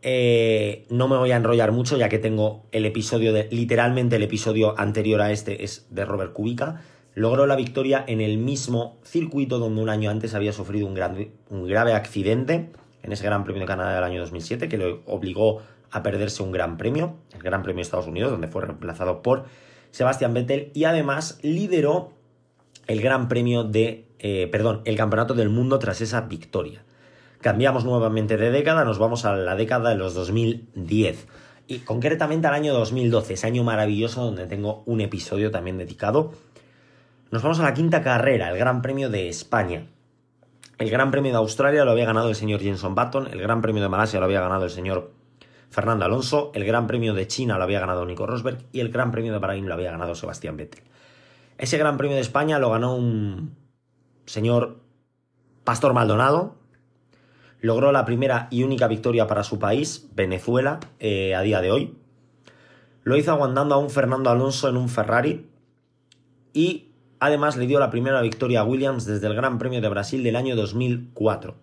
Eh, 0.00 0.86
no 0.88 1.08
me 1.08 1.16
voy 1.16 1.32
a 1.32 1.36
enrollar 1.36 1.72
mucho 1.72 1.96
ya 1.96 2.08
que 2.08 2.18
tengo 2.18 2.66
el 2.70 2.86
episodio 2.86 3.32
de 3.32 3.48
literalmente 3.50 4.16
el 4.16 4.22
episodio 4.22 4.78
anterior 4.78 5.20
a 5.20 5.32
este 5.32 5.64
es 5.64 5.86
de 5.90 6.04
Robert 6.04 6.32
Kubica 6.32 6.82
logró 7.16 7.46
la 7.46 7.56
victoria 7.56 8.04
en 8.06 8.20
el 8.20 8.36
mismo 8.36 8.98
circuito 9.02 9.58
donde 9.58 9.80
un 9.80 9.88
año 9.88 10.10
antes 10.10 10.34
había 10.34 10.52
sufrido 10.52 10.86
un, 10.86 10.94
grave 10.94 11.94
accidente 11.94 12.70
en 13.02 13.12
ese 13.12 13.24
Gran 13.24 13.42
Premio 13.42 13.62
de 13.62 13.66
Canadá 13.66 13.94
del 13.94 14.04
año 14.04 14.20
2007 14.20 14.68
que 14.68 14.76
le 14.76 15.00
obligó 15.06 15.62
a 15.90 16.02
perderse 16.02 16.42
un 16.42 16.52
Gran 16.52 16.76
Premio, 16.76 17.16
el 17.32 17.42
Gran 17.42 17.62
Premio 17.62 17.78
de 17.78 17.82
Estados 17.82 18.06
Unidos, 18.06 18.30
donde 18.30 18.48
fue 18.48 18.66
reemplazado 18.66 19.22
por 19.22 19.46
Sebastián 19.92 20.34
Vettel 20.34 20.70
y 20.74 20.84
además 20.84 21.38
lideró 21.40 22.12
el 22.86 23.00
Gran 23.00 23.28
Premio 23.28 23.64
de, 23.64 24.04
eh, 24.18 24.46
perdón, 24.52 24.82
el 24.84 24.98
Campeonato 24.98 25.32
del 25.32 25.48
Mundo 25.48 25.78
tras 25.78 26.02
esa 26.02 26.20
victoria. 26.20 26.84
Cambiamos 27.40 27.86
nuevamente 27.86 28.36
de 28.36 28.50
década, 28.50 28.84
nos 28.84 28.98
vamos 28.98 29.24
a 29.24 29.34
la 29.34 29.56
década 29.56 29.88
de 29.88 29.96
los 29.96 30.12
2010 30.12 31.28
y 31.66 31.78
concretamente 31.78 32.46
al 32.46 32.54
año 32.54 32.74
2012, 32.74 33.32
ese 33.32 33.46
año 33.46 33.64
maravilloso 33.64 34.22
donde 34.22 34.46
tengo 34.46 34.82
un 34.84 35.00
episodio 35.00 35.50
también 35.50 35.78
dedicado 35.78 36.32
nos 37.30 37.42
vamos 37.42 37.58
a 37.60 37.64
la 37.64 37.74
quinta 37.74 38.02
carrera, 38.02 38.50
el 38.50 38.58
Gran 38.58 38.82
Premio 38.82 39.10
de 39.10 39.28
España. 39.28 39.86
El 40.78 40.90
Gran 40.90 41.10
Premio 41.10 41.32
de 41.32 41.38
Australia 41.38 41.84
lo 41.84 41.90
había 41.90 42.04
ganado 42.04 42.28
el 42.28 42.34
señor 42.34 42.60
Jenson 42.60 42.94
Button, 42.94 43.28
el 43.28 43.40
Gran 43.40 43.62
Premio 43.62 43.82
de 43.82 43.88
Malasia 43.88 44.20
lo 44.20 44.26
había 44.26 44.40
ganado 44.40 44.64
el 44.64 44.70
señor 44.70 45.12
Fernando 45.70 46.04
Alonso, 46.04 46.52
el 46.54 46.64
Gran 46.64 46.86
Premio 46.86 47.14
de 47.14 47.26
China 47.26 47.58
lo 47.58 47.64
había 47.64 47.80
ganado 47.80 48.04
Nico 48.06 48.26
Rosberg 48.26 48.58
y 48.72 48.80
el 48.80 48.90
Gran 48.90 49.10
Premio 49.10 49.32
de 49.32 49.38
Bahrein 49.38 49.66
lo 49.66 49.74
había 49.74 49.90
ganado 49.90 50.14
Sebastián 50.14 50.56
Vettel. 50.56 50.82
Ese 51.58 51.78
Gran 51.78 51.96
Premio 51.96 52.14
de 52.14 52.22
España 52.22 52.58
lo 52.58 52.70
ganó 52.70 52.94
un 52.94 53.56
señor 54.26 54.80
Pastor 55.64 55.94
Maldonado, 55.94 56.56
logró 57.60 57.90
la 57.90 58.04
primera 58.04 58.46
y 58.50 58.62
única 58.62 58.86
victoria 58.86 59.26
para 59.26 59.42
su 59.42 59.58
país, 59.58 60.08
Venezuela, 60.14 60.78
eh, 61.00 61.34
a 61.34 61.40
día 61.40 61.60
de 61.60 61.72
hoy. 61.72 61.98
Lo 63.02 63.16
hizo 63.16 63.32
aguantando 63.32 63.74
a 63.74 63.78
un 63.78 63.90
Fernando 63.90 64.30
Alonso 64.30 64.68
en 64.68 64.76
un 64.76 64.88
Ferrari 64.88 65.48
y 66.52 66.85
Además, 67.18 67.56
le 67.56 67.66
dio 67.66 67.80
la 67.80 67.90
primera 67.90 68.20
victoria 68.20 68.60
a 68.60 68.64
Williams 68.64 69.06
desde 69.06 69.26
el 69.26 69.34
Gran 69.34 69.58
Premio 69.58 69.80
de 69.80 69.88
Brasil 69.88 70.22
del 70.22 70.36
año 70.36 70.54
2004, 70.56 71.54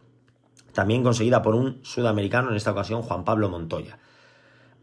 también 0.74 1.04
conseguida 1.04 1.42
por 1.42 1.56
un 1.56 1.80
sudamericano, 1.84 2.50
en 2.50 2.56
esta 2.56 2.72
ocasión 2.72 3.04
Juan 3.04 3.24
Pablo 3.24 3.50
Montoya. 3.50 4.00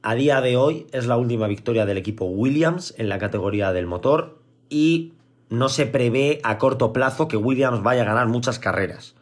A 0.03 0.15
día 0.15 0.41
de 0.41 0.57
hoy 0.57 0.87
es 0.93 1.07
la 1.07 1.17
última 1.17 1.47
victoria 1.47 1.85
del 1.87 1.99
equipo 1.99 2.25
Williams 2.25 2.95
en 2.97 3.09
la 3.09 3.19
categoría 3.19 3.73
del 3.73 3.87
motor 3.87 4.39
y 4.71 5.13
no 5.51 5.69
se 5.69 5.85
prevé 5.85 6.41
a 6.45 6.57
corto 6.57 6.93
plazo 6.93 7.29
que 7.29 7.37
Williams 7.37 7.83
vaya 7.83 8.03
a 8.03 8.07
ganar 8.07 8.29
muchas 8.29 8.59
carreras. 8.59 9.17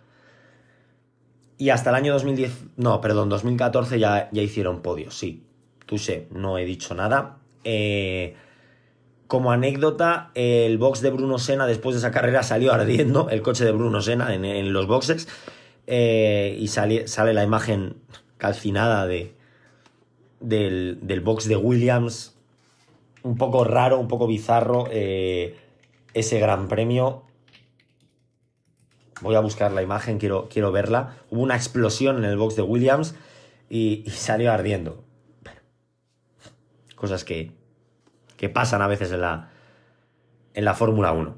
Y 1.56 1.70
hasta 1.70 1.90
el 1.90 1.96
año 1.96 2.12
2010, 2.12 2.66
no, 2.76 3.00
perdón, 3.00 3.28
2014 3.30 3.98
ya, 3.98 4.28
ya 4.30 4.42
hicieron 4.42 4.80
podios, 4.80 5.18
sí. 5.18 5.44
Tú 5.86 5.98
sé, 5.98 6.28
no 6.30 6.58
he 6.58 6.64
dicho 6.64 6.94
nada. 6.94 7.38
Eh, 7.64 8.36
como 9.28 9.52
anécdota, 9.52 10.30
el 10.34 10.78
box 10.78 11.02
de 11.02 11.10
Bruno 11.10 11.38
Senna 11.38 11.66
después 11.66 11.94
de 11.94 11.98
esa 11.98 12.10
carrera 12.10 12.42
salió 12.42 12.72
ardiendo, 12.72 13.28
el 13.30 13.42
coche 13.42 13.64
de 13.64 13.72
Bruno 13.72 14.00
Senna 14.00 14.34
en, 14.34 14.72
los 14.72 14.86
boxes, 14.86 15.28
eh, 15.86 16.56
y 16.58 16.68
sale, 16.68 17.06
sale, 17.06 17.34
la 17.34 17.44
imagen 17.44 17.96
calcinada 18.38 19.06
de, 19.06 19.34
del, 20.40 20.98
del, 21.02 21.20
box 21.20 21.46
de 21.46 21.56
Williams, 21.56 22.36
un 23.22 23.36
poco 23.36 23.64
raro, 23.64 23.98
un 24.00 24.08
poco 24.08 24.26
bizarro, 24.26 24.86
eh, 24.90 25.56
ese 26.14 26.38
gran 26.38 26.66
premio. 26.68 27.22
Voy 29.20 29.34
a 29.34 29.40
buscar 29.40 29.72
la 29.72 29.82
imagen, 29.82 30.18
quiero, 30.18 30.48
quiero 30.48 30.72
verla. 30.72 31.16
Hubo 31.30 31.42
una 31.42 31.56
explosión 31.56 32.16
en 32.16 32.24
el 32.24 32.38
box 32.38 32.56
de 32.56 32.62
Williams 32.62 33.14
y, 33.68 34.04
y 34.06 34.10
salió 34.10 34.52
ardiendo. 34.52 35.04
Cosas 36.94 37.24
que, 37.24 37.57
que 38.38 38.48
pasan 38.48 38.80
a 38.80 38.86
veces 38.86 39.12
en 39.12 39.20
la, 39.20 39.50
en 40.54 40.64
la 40.64 40.72
Fórmula 40.72 41.12
1. 41.12 41.36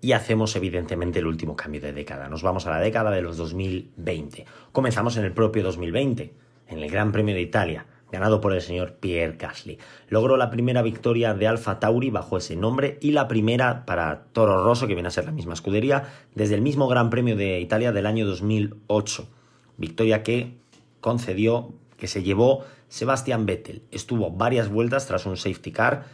Y 0.00 0.12
hacemos 0.12 0.56
evidentemente 0.56 1.20
el 1.20 1.26
último 1.26 1.54
cambio 1.54 1.80
de 1.80 1.92
década. 1.92 2.28
Nos 2.28 2.42
vamos 2.42 2.66
a 2.66 2.70
la 2.70 2.80
década 2.80 3.10
de 3.10 3.22
los 3.22 3.36
2020. 3.36 4.44
Comenzamos 4.72 5.16
en 5.16 5.24
el 5.24 5.32
propio 5.32 5.62
2020, 5.62 6.34
en 6.68 6.78
el 6.78 6.90
Gran 6.90 7.12
Premio 7.12 7.34
de 7.34 7.42
Italia, 7.42 7.86
ganado 8.10 8.40
por 8.40 8.54
el 8.54 8.60
señor 8.60 8.94
Pierre 8.94 9.36
Gasly. 9.36 9.78
Logró 10.08 10.36
la 10.36 10.50
primera 10.50 10.82
victoria 10.82 11.34
de 11.34 11.46
Alfa 11.46 11.78
Tauri 11.78 12.10
bajo 12.10 12.38
ese 12.38 12.56
nombre 12.56 12.98
y 13.00 13.12
la 13.12 13.28
primera 13.28 13.84
para 13.84 14.24
Toro 14.32 14.64
Rosso, 14.64 14.86
que 14.86 14.94
viene 14.94 15.08
a 15.08 15.12
ser 15.12 15.26
la 15.26 15.32
misma 15.32 15.54
escudería, 15.54 16.04
desde 16.34 16.54
el 16.54 16.62
mismo 16.62 16.88
Gran 16.88 17.10
Premio 17.10 17.36
de 17.36 17.60
Italia 17.60 17.92
del 17.92 18.06
año 18.06 18.26
2008. 18.26 19.28
Victoria 19.76 20.22
que 20.22 20.58
concedió, 21.00 21.74
que 21.98 22.06
se 22.06 22.22
llevó 22.22 22.64
Sebastián 22.88 23.46
Vettel 23.46 23.82
estuvo 23.90 24.30
varias 24.30 24.68
vueltas 24.68 25.06
tras 25.06 25.26
un 25.26 25.36
safety 25.36 25.72
car 25.72 26.04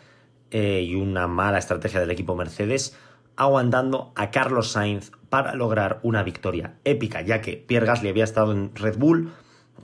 eh, 0.51 0.83
y 0.83 0.95
una 0.95 1.27
mala 1.27 1.59
estrategia 1.59 2.01
del 2.01 2.11
equipo 2.11 2.35
Mercedes, 2.35 2.97
aguantando 3.37 4.12
a 4.16 4.31
Carlos 4.31 4.73
Sainz 4.73 5.12
para 5.29 5.55
lograr 5.55 6.01
una 6.03 6.23
victoria 6.23 6.75
épica, 6.85 7.23
ya 7.23 7.41
que 7.41 7.57
Pierre 7.57 7.87
Gasly 7.87 8.09
había 8.09 8.25
estado 8.25 8.53
en 8.53 8.75
Red 8.75 8.99
Bull, 8.99 9.31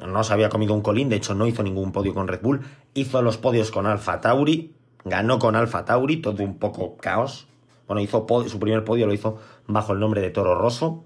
no 0.05 0.25
se 0.25 0.33
había 0.33 0.49
comido 0.49 0.75
un 0.75 0.83
colín, 0.83 1.09
de 1.09 1.17
hecho 1.17 1.35
no 1.35 1.47
hizo 1.47 1.63
ningún 1.63 1.93
podio 1.93 2.13
con 2.13 2.29
Red 2.29 2.43
Bull, 2.43 2.63
hizo 2.95 3.23
los 3.23 3.39
podios 3.39 3.71
con 3.71 3.87
Alfa 3.87 4.21
Tauri, 4.21 4.75
ganó 5.05 5.39
con 5.39 5.57
Alfa 5.57 5.85
Tauri, 5.85 6.19
todo 6.19 6.43
un 6.43 6.59
poco 6.59 6.97
caos. 6.97 7.47
Bueno, 7.87 8.03
hizo 8.03 8.27
su 8.49 8.59
primer 8.59 8.85
podio 8.85 9.07
lo 9.07 9.15
hizo 9.15 9.39
bajo 9.67 9.93
el 9.93 10.01
nombre 10.01 10.21
de 10.21 10.31
Toro 10.31 10.55
Rosso. 10.55 11.05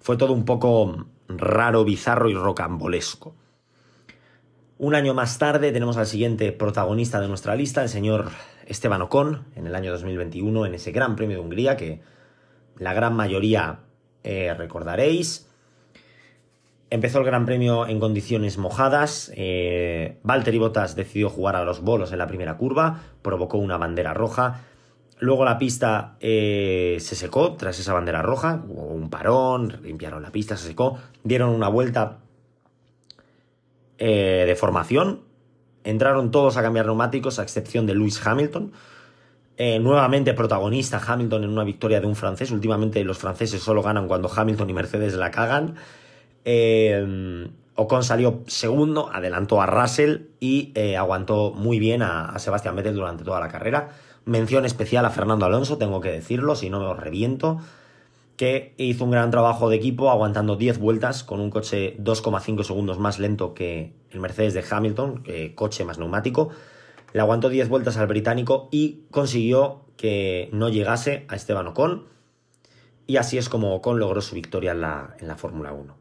fue 0.00 0.16
todo 0.16 0.32
un 0.32 0.44
poco 0.44 1.06
raro, 1.28 1.84
bizarro 1.84 2.28
y 2.28 2.34
rocambolesco. 2.34 3.34
Un 4.78 4.94
año 4.94 5.14
más 5.14 5.38
tarde 5.38 5.72
tenemos 5.72 5.96
al 5.96 6.04
siguiente 6.04 6.52
protagonista 6.52 7.18
de 7.18 7.28
nuestra 7.28 7.56
lista, 7.56 7.82
el 7.82 7.88
señor 7.88 8.28
Esteban 8.66 9.00
Ocon, 9.00 9.44
en 9.56 9.66
el 9.66 9.74
año 9.74 9.90
2021, 9.90 10.66
en 10.66 10.74
ese 10.74 10.92
Gran 10.92 11.16
Premio 11.16 11.38
de 11.38 11.42
Hungría 11.42 11.78
que 11.78 12.02
la 12.76 12.92
gran 12.92 13.16
mayoría 13.16 13.78
eh, 14.22 14.52
recordaréis. 14.52 15.48
Empezó 16.90 17.20
el 17.20 17.24
Gran 17.24 17.46
Premio 17.46 17.86
en 17.86 17.98
condiciones 17.98 18.58
mojadas. 18.58 19.32
Eh, 19.34 20.18
Valtteri 20.24 20.58
Bottas 20.58 20.94
decidió 20.94 21.30
jugar 21.30 21.56
a 21.56 21.64
los 21.64 21.80
bolos 21.80 22.12
en 22.12 22.18
la 22.18 22.26
primera 22.26 22.58
curva, 22.58 23.00
provocó 23.22 23.56
una 23.56 23.78
bandera 23.78 24.12
roja. 24.12 24.60
Luego 25.18 25.46
la 25.46 25.56
pista 25.56 26.18
eh, 26.20 26.98
se 27.00 27.16
secó 27.16 27.54
tras 27.54 27.80
esa 27.80 27.94
bandera 27.94 28.20
roja, 28.20 28.62
hubo 28.68 28.88
un 28.88 29.08
parón, 29.08 29.80
limpiaron 29.82 30.22
la 30.22 30.32
pista, 30.32 30.58
se 30.58 30.68
secó, 30.68 30.98
dieron 31.24 31.48
una 31.48 31.68
vuelta 31.68 32.18
eh, 33.98 34.44
de 34.46 34.56
formación, 34.56 35.22
entraron 35.84 36.30
todos 36.30 36.56
a 36.56 36.62
cambiar 36.62 36.86
neumáticos 36.86 37.38
a 37.38 37.42
excepción 37.42 37.86
de 37.86 37.94
Lewis 37.94 38.24
Hamilton. 38.24 38.72
Eh, 39.58 39.78
nuevamente 39.78 40.34
protagonista 40.34 41.00
Hamilton 41.04 41.44
en 41.44 41.50
una 41.50 41.64
victoria 41.64 42.00
de 42.00 42.06
un 42.06 42.16
francés. 42.16 42.50
Últimamente 42.50 43.02
los 43.04 43.18
franceses 43.18 43.62
solo 43.62 43.82
ganan 43.82 44.06
cuando 44.08 44.30
Hamilton 44.34 44.68
y 44.68 44.72
Mercedes 44.72 45.14
la 45.14 45.30
cagan. 45.30 45.76
Ocon 47.74 48.04
salió 48.04 48.42
segundo, 48.46 49.10
adelantó 49.12 49.60
a 49.60 49.66
Russell 49.66 50.26
y 50.40 50.72
aguantó 50.96 51.52
muy 51.52 51.78
bien 51.78 52.02
a, 52.02 52.26
a 52.26 52.38
Sebastián 52.38 52.76
Vettel 52.76 52.94
durante 52.94 53.24
toda 53.24 53.40
la 53.40 53.48
carrera 53.48 53.90
Mención 54.26 54.64
especial 54.64 55.04
a 55.04 55.10
Fernando 55.10 55.46
Alonso, 55.46 55.78
tengo 55.78 56.00
que 56.00 56.10
decirlo, 56.10 56.56
si 56.56 56.68
no 56.68 56.80
me 56.80 57.00
reviento, 57.00 57.60
que 58.36 58.74
hizo 58.76 59.04
un 59.04 59.10
gran 59.10 59.30
trabajo 59.30 59.68
de 59.68 59.76
equipo 59.76 60.10
aguantando 60.10 60.56
10 60.56 60.78
vueltas 60.78 61.24
con 61.24 61.40
un 61.40 61.50
coche 61.50 61.96
2,5 61.98 62.64
segundos 62.64 62.98
más 62.98 63.18
lento 63.18 63.54
que 63.54 63.94
el 64.10 64.20
Mercedes 64.20 64.54
de 64.54 64.64
Hamilton, 64.68 65.24
coche 65.54 65.84
más 65.84 65.98
neumático. 65.98 66.50
Le 67.12 67.20
aguantó 67.20 67.48
10 67.48 67.68
vueltas 67.68 67.96
al 67.96 68.06
británico 68.06 68.68
y 68.70 69.04
consiguió 69.10 69.86
que 69.96 70.50
no 70.52 70.68
llegase 70.68 71.24
a 71.28 71.36
Esteban 71.36 71.66
Ocon. 71.68 72.04
Y 73.06 73.16
así 73.16 73.38
es 73.38 73.48
como 73.48 73.74
Ocon 73.74 73.98
logró 73.98 74.20
su 74.20 74.34
victoria 74.34 74.72
en 74.72 74.80
la, 74.82 75.14
en 75.18 75.28
la 75.28 75.36
Fórmula 75.36 75.72
1. 75.72 75.96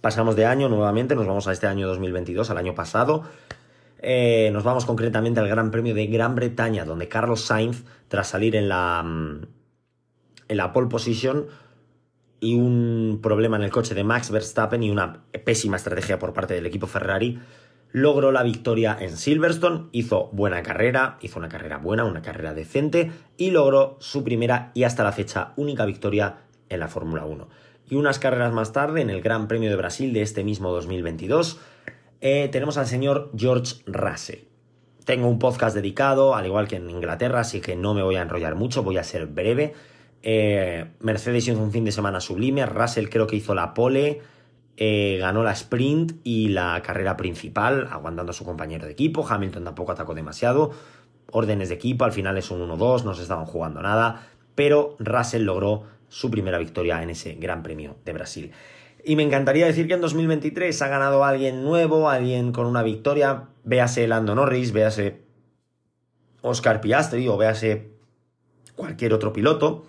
Pasamos 0.00 0.36
de 0.36 0.46
año 0.46 0.68
nuevamente, 0.68 1.16
nos 1.16 1.26
vamos 1.26 1.48
a 1.48 1.52
este 1.52 1.66
año 1.66 1.88
2022, 1.88 2.48
al 2.50 2.58
año 2.58 2.74
pasado. 2.74 3.24
Eh, 3.98 4.50
nos 4.52 4.62
vamos 4.62 4.84
concretamente 4.84 5.40
al 5.40 5.48
Gran 5.48 5.70
Premio 5.70 5.94
de 5.94 6.06
Gran 6.06 6.34
Bretaña, 6.34 6.84
donde 6.84 7.08
Carlos 7.08 7.40
Sainz, 7.40 7.84
tras 8.08 8.28
salir 8.28 8.54
en 8.54 8.68
la, 8.68 9.02
mm, 9.02 9.40
en 10.48 10.56
la 10.56 10.72
pole 10.72 10.88
position 10.88 11.46
y 12.40 12.54
un 12.54 13.20
problema 13.22 13.56
en 13.56 13.62
el 13.62 13.70
coche 13.70 13.94
de 13.94 14.04
Max 14.04 14.30
Verstappen 14.30 14.82
y 14.82 14.90
una 14.90 15.24
pésima 15.44 15.76
estrategia 15.76 16.18
por 16.18 16.32
parte 16.32 16.54
del 16.54 16.66
equipo 16.66 16.86
Ferrari, 16.86 17.40
logró 17.92 18.30
la 18.30 18.42
victoria 18.42 18.96
en 19.00 19.16
Silverstone, 19.16 19.86
hizo 19.92 20.28
buena 20.32 20.62
carrera, 20.62 21.18
hizo 21.22 21.38
una 21.38 21.48
carrera 21.48 21.78
buena, 21.78 22.04
una 22.04 22.22
carrera 22.22 22.52
decente 22.52 23.10
y 23.36 23.52
logró 23.52 23.96
su 24.00 24.22
primera 24.22 24.70
y 24.74 24.84
hasta 24.84 25.02
la 25.02 25.12
fecha 25.12 25.52
única 25.56 25.86
victoria 25.86 26.40
en 26.68 26.80
la 26.80 26.88
Fórmula 26.88 27.24
1. 27.24 27.48
Y 27.88 27.94
unas 27.94 28.18
carreras 28.18 28.52
más 28.52 28.72
tarde, 28.72 29.00
en 29.00 29.10
el 29.10 29.22
Gran 29.22 29.48
Premio 29.48 29.70
de 29.70 29.76
Brasil 29.76 30.12
de 30.12 30.22
este 30.22 30.42
mismo 30.42 30.72
2022, 30.72 31.58
eh, 32.20 32.48
tenemos 32.50 32.76
al 32.76 32.86
señor 32.86 33.30
George 33.36 33.76
Russell. 33.86 34.40
Tengo 35.04 35.28
un 35.28 35.38
podcast 35.38 35.76
dedicado, 35.76 36.34
al 36.34 36.46
igual 36.46 36.66
que 36.66 36.76
en 36.76 36.90
Inglaterra, 36.90 37.40
así 37.40 37.60
que 37.60 37.76
no 37.76 37.94
me 37.94 38.02
voy 38.02 38.16
a 38.16 38.22
enrollar 38.22 38.56
mucho, 38.56 38.82
voy 38.82 38.98
a 38.98 39.04
ser 39.04 39.26
breve. 39.26 39.74
Eh, 40.22 40.86
Mercedes 41.00 41.46
hizo 41.48 41.60
un 41.60 41.72
fin 41.72 41.84
de 41.84 41.92
semana 41.92 42.20
sublime, 42.20 42.66
Russell 42.66 43.08
creo 43.08 43.26
que 43.26 43.36
hizo 43.36 43.54
la 43.54 43.74
pole, 43.74 44.20
eh, 44.76 45.18
ganó 45.20 45.42
la 45.42 45.52
sprint 45.52 46.20
y 46.24 46.48
la 46.48 46.82
carrera 46.82 47.16
principal, 47.16 47.88
aguantando 47.90 48.30
a 48.30 48.34
su 48.34 48.44
compañero 48.44 48.86
de 48.86 48.92
equipo. 48.92 49.26
Hamilton 49.26 49.64
tampoco 49.64 49.92
atacó 49.92 50.14
demasiado. 50.14 50.72
Órdenes 51.30 51.68
de 51.68 51.76
equipo, 51.76 52.04
al 52.04 52.12
final 52.12 52.36
es 52.38 52.50
un 52.50 52.60
1-2, 52.60 53.04
no 53.04 53.14
se 53.14 53.22
estaban 53.22 53.46
jugando 53.46 53.82
nada, 53.82 54.26
pero 54.54 54.96
Russell 54.98 55.42
logró 55.42 55.84
su 56.08 56.30
primera 56.30 56.58
victoria 56.58 57.02
en 57.02 57.10
ese 57.10 57.34
Gran 57.34 57.62
Premio 57.62 57.96
de 58.04 58.12
Brasil. 58.12 58.52
Y 59.04 59.16
me 59.16 59.22
encantaría 59.22 59.66
decir 59.66 59.86
que 59.86 59.94
en 59.94 60.00
2023 60.00 60.82
ha 60.82 60.88
ganado 60.88 61.24
alguien 61.24 61.62
nuevo, 61.62 62.10
alguien 62.10 62.52
con 62.52 62.66
una 62.66 62.82
victoria, 62.82 63.44
véase 63.64 64.06
Lando 64.08 64.34
Norris, 64.34 64.72
véase 64.72 65.22
Oscar 66.42 66.80
Piastri 66.80 67.28
o 67.28 67.36
véase 67.36 67.90
cualquier 68.74 69.12
otro 69.12 69.32
piloto. 69.32 69.84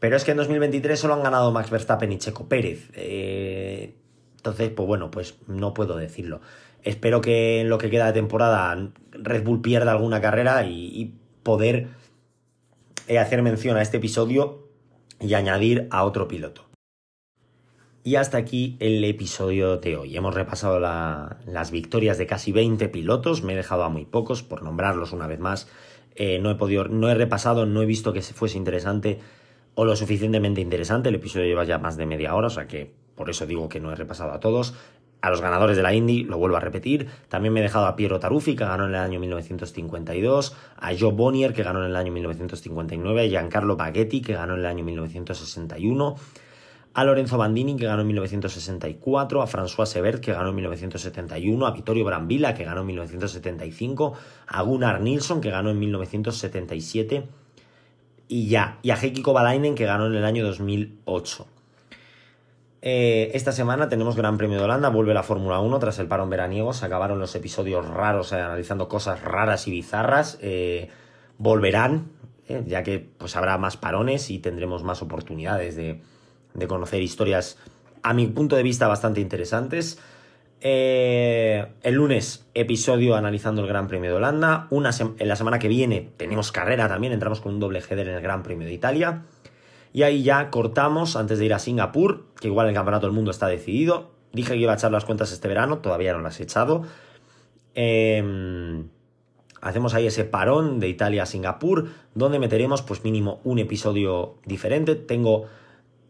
Pero 0.00 0.16
es 0.16 0.24
que 0.24 0.30
en 0.30 0.36
2023 0.36 0.98
solo 0.98 1.14
han 1.14 1.22
ganado 1.22 1.50
Max 1.50 1.70
Verstappen 1.70 2.12
y 2.12 2.18
Checo 2.18 2.48
Pérez. 2.48 2.90
Eh, 2.94 3.94
entonces, 4.36 4.70
pues 4.70 4.86
bueno, 4.86 5.10
pues 5.10 5.36
no 5.46 5.74
puedo 5.74 5.96
decirlo. 5.96 6.40
Espero 6.84 7.20
que 7.20 7.60
en 7.60 7.68
lo 7.68 7.78
que 7.78 7.90
queda 7.90 8.06
de 8.06 8.12
temporada 8.12 8.90
Red 9.10 9.44
Bull 9.44 9.60
pierda 9.60 9.90
alguna 9.90 10.20
carrera 10.20 10.64
y, 10.64 11.14
poder 11.42 11.88
eh, 13.06 13.18
hacer 13.18 13.40
mención 13.40 13.78
a 13.78 13.82
este 13.82 13.96
episodio 13.96 14.68
y 15.18 15.32
añadir 15.32 15.88
a 15.90 16.04
otro 16.04 16.28
piloto. 16.28 16.66
Y 18.04 18.16
hasta 18.16 18.36
aquí 18.38 18.76
el 18.80 19.02
episodio 19.04 19.78
de 19.78 19.96
hoy. 19.96 20.16
Hemos 20.16 20.34
repasado 20.34 20.78
las 20.78 21.70
victorias 21.70 22.18
de 22.18 22.26
casi 22.26 22.52
20 22.52 22.88
pilotos. 22.88 23.42
Me 23.42 23.54
he 23.54 23.56
dejado 23.56 23.84
a 23.84 23.88
muy 23.88 24.04
pocos 24.04 24.42
por 24.42 24.62
nombrarlos 24.62 25.12
una 25.12 25.26
vez 25.26 25.40
más. 25.40 25.68
Eh, 26.14 26.38
no 26.38 26.50
he 26.50 26.54
podido, 26.54 26.84
no 26.84 27.08
he 27.08 27.14
repasado, 27.14 27.64
no 27.64 27.82
he 27.82 27.86
visto 27.86 28.12
que 28.12 28.22
fuese 28.22 28.58
interesante 28.58 29.20
o 29.78 29.84
lo 29.84 29.94
suficientemente 29.94 30.60
interesante. 30.60 31.08
El 31.08 31.14
episodio 31.14 31.46
lleva 31.46 31.62
ya 31.62 31.78
más 31.78 31.96
de 31.96 32.04
media 32.04 32.34
hora, 32.34 32.48
o 32.48 32.50
sea 32.50 32.66
que 32.66 32.90
por 33.14 33.30
eso 33.30 33.46
digo 33.46 33.68
que 33.68 33.78
no 33.78 33.92
he 33.92 33.94
repasado 33.94 34.32
a 34.32 34.40
todos. 34.40 34.74
A 35.20 35.30
los 35.30 35.40
ganadores 35.40 35.76
de 35.76 35.84
la 35.84 35.94
Indy, 35.94 36.24
lo 36.24 36.36
vuelvo 36.36 36.56
a 36.56 36.60
repetir. 36.60 37.06
También 37.28 37.54
me 37.54 37.60
he 37.60 37.62
dejado 37.62 37.86
a 37.86 37.94
Piero 37.94 38.18
Taruffi, 38.18 38.56
que 38.56 38.64
ganó 38.64 38.86
en 38.86 38.90
el 38.90 38.96
año 38.96 39.20
1952, 39.20 40.56
a 40.78 40.90
Joe 40.98 41.12
Bonnier, 41.12 41.52
que 41.52 41.62
ganó 41.62 41.78
en 41.84 41.90
el 41.90 41.96
año 41.96 42.10
1959, 42.10 43.20
a 43.20 43.28
Giancarlo 43.28 43.76
Baghetti, 43.76 44.20
que 44.20 44.32
ganó 44.32 44.54
en 44.54 44.60
el 44.60 44.66
año 44.66 44.82
1961 44.82 46.16
a 46.94 47.04
Lorenzo 47.04 47.38
Bandini, 47.38 47.76
que 47.76 47.86
ganó 47.86 48.00
en 48.00 48.08
1964, 48.08 49.42
a 49.42 49.46
François 49.46 49.86
Sebert, 49.86 50.20
que 50.20 50.32
ganó 50.32 50.48
en 50.48 50.56
1971, 50.56 51.64
a 51.64 51.70
Vittorio 51.70 52.04
Brambilla, 52.04 52.54
que 52.54 52.64
ganó 52.64 52.80
en 52.80 52.86
1975, 52.88 54.14
a 54.48 54.62
Gunnar 54.62 55.00
Nilsson, 55.00 55.40
que 55.40 55.50
ganó 55.50 55.70
en 55.70 55.78
1977, 55.78 57.28
y 58.28 58.48
ya, 58.48 58.78
y 58.82 58.90
a 58.90 58.96
Heikki 58.96 59.22
Kovalainen, 59.22 59.74
que 59.74 59.86
ganó 59.86 60.06
en 60.06 60.14
el 60.14 60.24
año 60.24 60.44
2008. 60.46 61.46
Eh, 62.80 63.30
esta 63.34 63.50
semana 63.50 63.88
tenemos 63.88 64.14
Gran 64.14 64.38
Premio 64.38 64.58
de 64.58 64.64
Holanda, 64.64 64.88
vuelve 64.90 65.12
la 65.12 65.24
Fórmula 65.24 65.58
1 65.58 65.78
tras 65.80 65.98
el 65.98 66.06
parón 66.06 66.30
veraniego, 66.30 66.72
se 66.72 66.86
acabaron 66.86 67.18
los 67.18 67.34
episodios 67.34 67.88
raros 67.88 68.32
eh, 68.32 68.36
analizando 68.36 68.88
cosas 68.88 69.22
raras 69.22 69.66
y 69.66 69.72
bizarras, 69.72 70.38
eh, 70.40 70.88
volverán, 71.38 72.12
ya 72.66 72.82
que 72.82 72.98
pues 73.18 73.36
habrá 73.36 73.58
más 73.58 73.76
parones 73.76 74.30
y 74.30 74.38
tendremos 74.38 74.82
más 74.82 75.02
oportunidades 75.02 75.76
de, 75.76 76.00
de 76.54 76.66
conocer 76.66 77.02
historias, 77.02 77.58
a 78.02 78.14
mi 78.14 78.26
punto 78.26 78.56
de 78.56 78.62
vista, 78.62 78.88
bastante 78.88 79.20
interesantes. 79.20 79.98
Eh, 80.60 81.66
el 81.82 81.94
lunes, 81.94 82.46
episodio 82.54 83.14
analizando 83.14 83.62
el 83.62 83.68
Gran 83.68 83.86
Premio 83.86 84.10
de 84.10 84.16
Holanda. 84.16 84.66
Una 84.70 84.90
en 84.98 85.28
la 85.28 85.36
semana 85.36 85.58
que 85.58 85.68
viene 85.68 86.10
tenemos 86.16 86.50
carrera 86.50 86.88
también, 86.88 87.12
entramos 87.12 87.40
con 87.40 87.54
un 87.54 87.60
doble 87.60 87.80
header 87.80 88.08
en 88.08 88.14
el 88.14 88.22
Gran 88.22 88.42
Premio 88.42 88.66
de 88.66 88.72
Italia. 88.72 89.22
Y 89.92 90.02
ahí 90.02 90.22
ya 90.22 90.50
cortamos 90.50 91.16
antes 91.16 91.38
de 91.38 91.46
ir 91.46 91.54
a 91.54 91.58
Singapur, 91.58 92.26
que 92.40 92.48
igual 92.48 92.68
el 92.68 92.74
Campeonato 92.74 93.06
del 93.06 93.14
Mundo 93.14 93.30
está 93.30 93.46
decidido. 93.46 94.10
Dije 94.32 94.52
que 94.52 94.58
iba 94.58 94.72
a 94.72 94.74
echar 94.74 94.92
las 94.92 95.04
cuentas 95.04 95.32
este 95.32 95.48
verano, 95.48 95.78
todavía 95.78 96.12
no 96.12 96.20
las 96.20 96.38
he 96.40 96.42
echado. 96.42 96.82
Em, 97.74 98.88
hacemos 99.60 99.94
ahí 99.94 100.06
ese 100.06 100.24
parón 100.24 100.80
de 100.80 100.88
Italia 100.88 101.22
a 101.22 101.26
Singapur, 101.26 101.88
donde 102.14 102.38
meteremos 102.38 102.82
pues 102.82 103.04
mínimo 103.04 103.40
un 103.44 103.58
episodio 103.58 104.36
diferente. 104.44 104.96
Tengo 104.96 105.46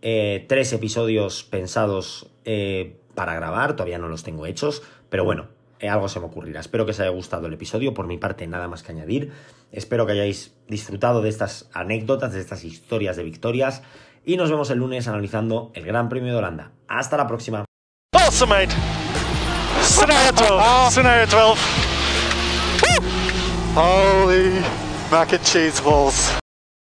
eh, 0.03 0.45
tres 0.49 0.73
episodios 0.73 1.45
pensados 1.45 2.31
eh, 2.45 2.97
para 3.19 3.35
grabar, 3.35 3.75
todavía 3.75 3.99
no 3.99 4.07
los 4.07 4.23
tengo 4.23 4.47
hechos, 4.47 4.81
pero 5.11 5.25
bueno, 5.25 5.49
eh, 5.81 5.89
algo 5.89 6.09
se 6.09 6.21
me 6.21 6.27
ocurrirá. 6.27 6.61
Espero 6.61 6.85
que 6.85 6.93
os 6.93 7.01
haya 7.01 7.11
gustado 7.11 7.49
el 7.49 7.53
episodio, 7.53 7.93
por 7.93 8.07
mi 8.07 8.17
parte 8.17 8.47
nada 8.47 8.69
más 8.69 8.85
que 8.85 8.93
añadir. 8.93 9.33
Espero 9.73 10.07
que 10.07 10.13
hayáis 10.13 10.55
disfrutado 10.69 11.21
de 11.21 11.29
estas 11.29 11.69
anécdotas, 11.73 12.33
de 12.33 12.39
estas 12.39 12.63
historias 12.63 13.17
de 13.17 13.25
victorias 13.25 13.83
y 14.25 14.37
nos 14.37 14.53
vemos 14.53 14.71
el 14.71 14.79
lunes 14.79 15.09
analizando 15.09 15.73
el 15.75 15.85
Gran 15.85 16.09
Premio 16.09 16.31
de 16.33 16.39
Holanda. 16.39 16.71
Hasta 16.87 17.17
la 17.17 17.27
próxima. 17.27 17.65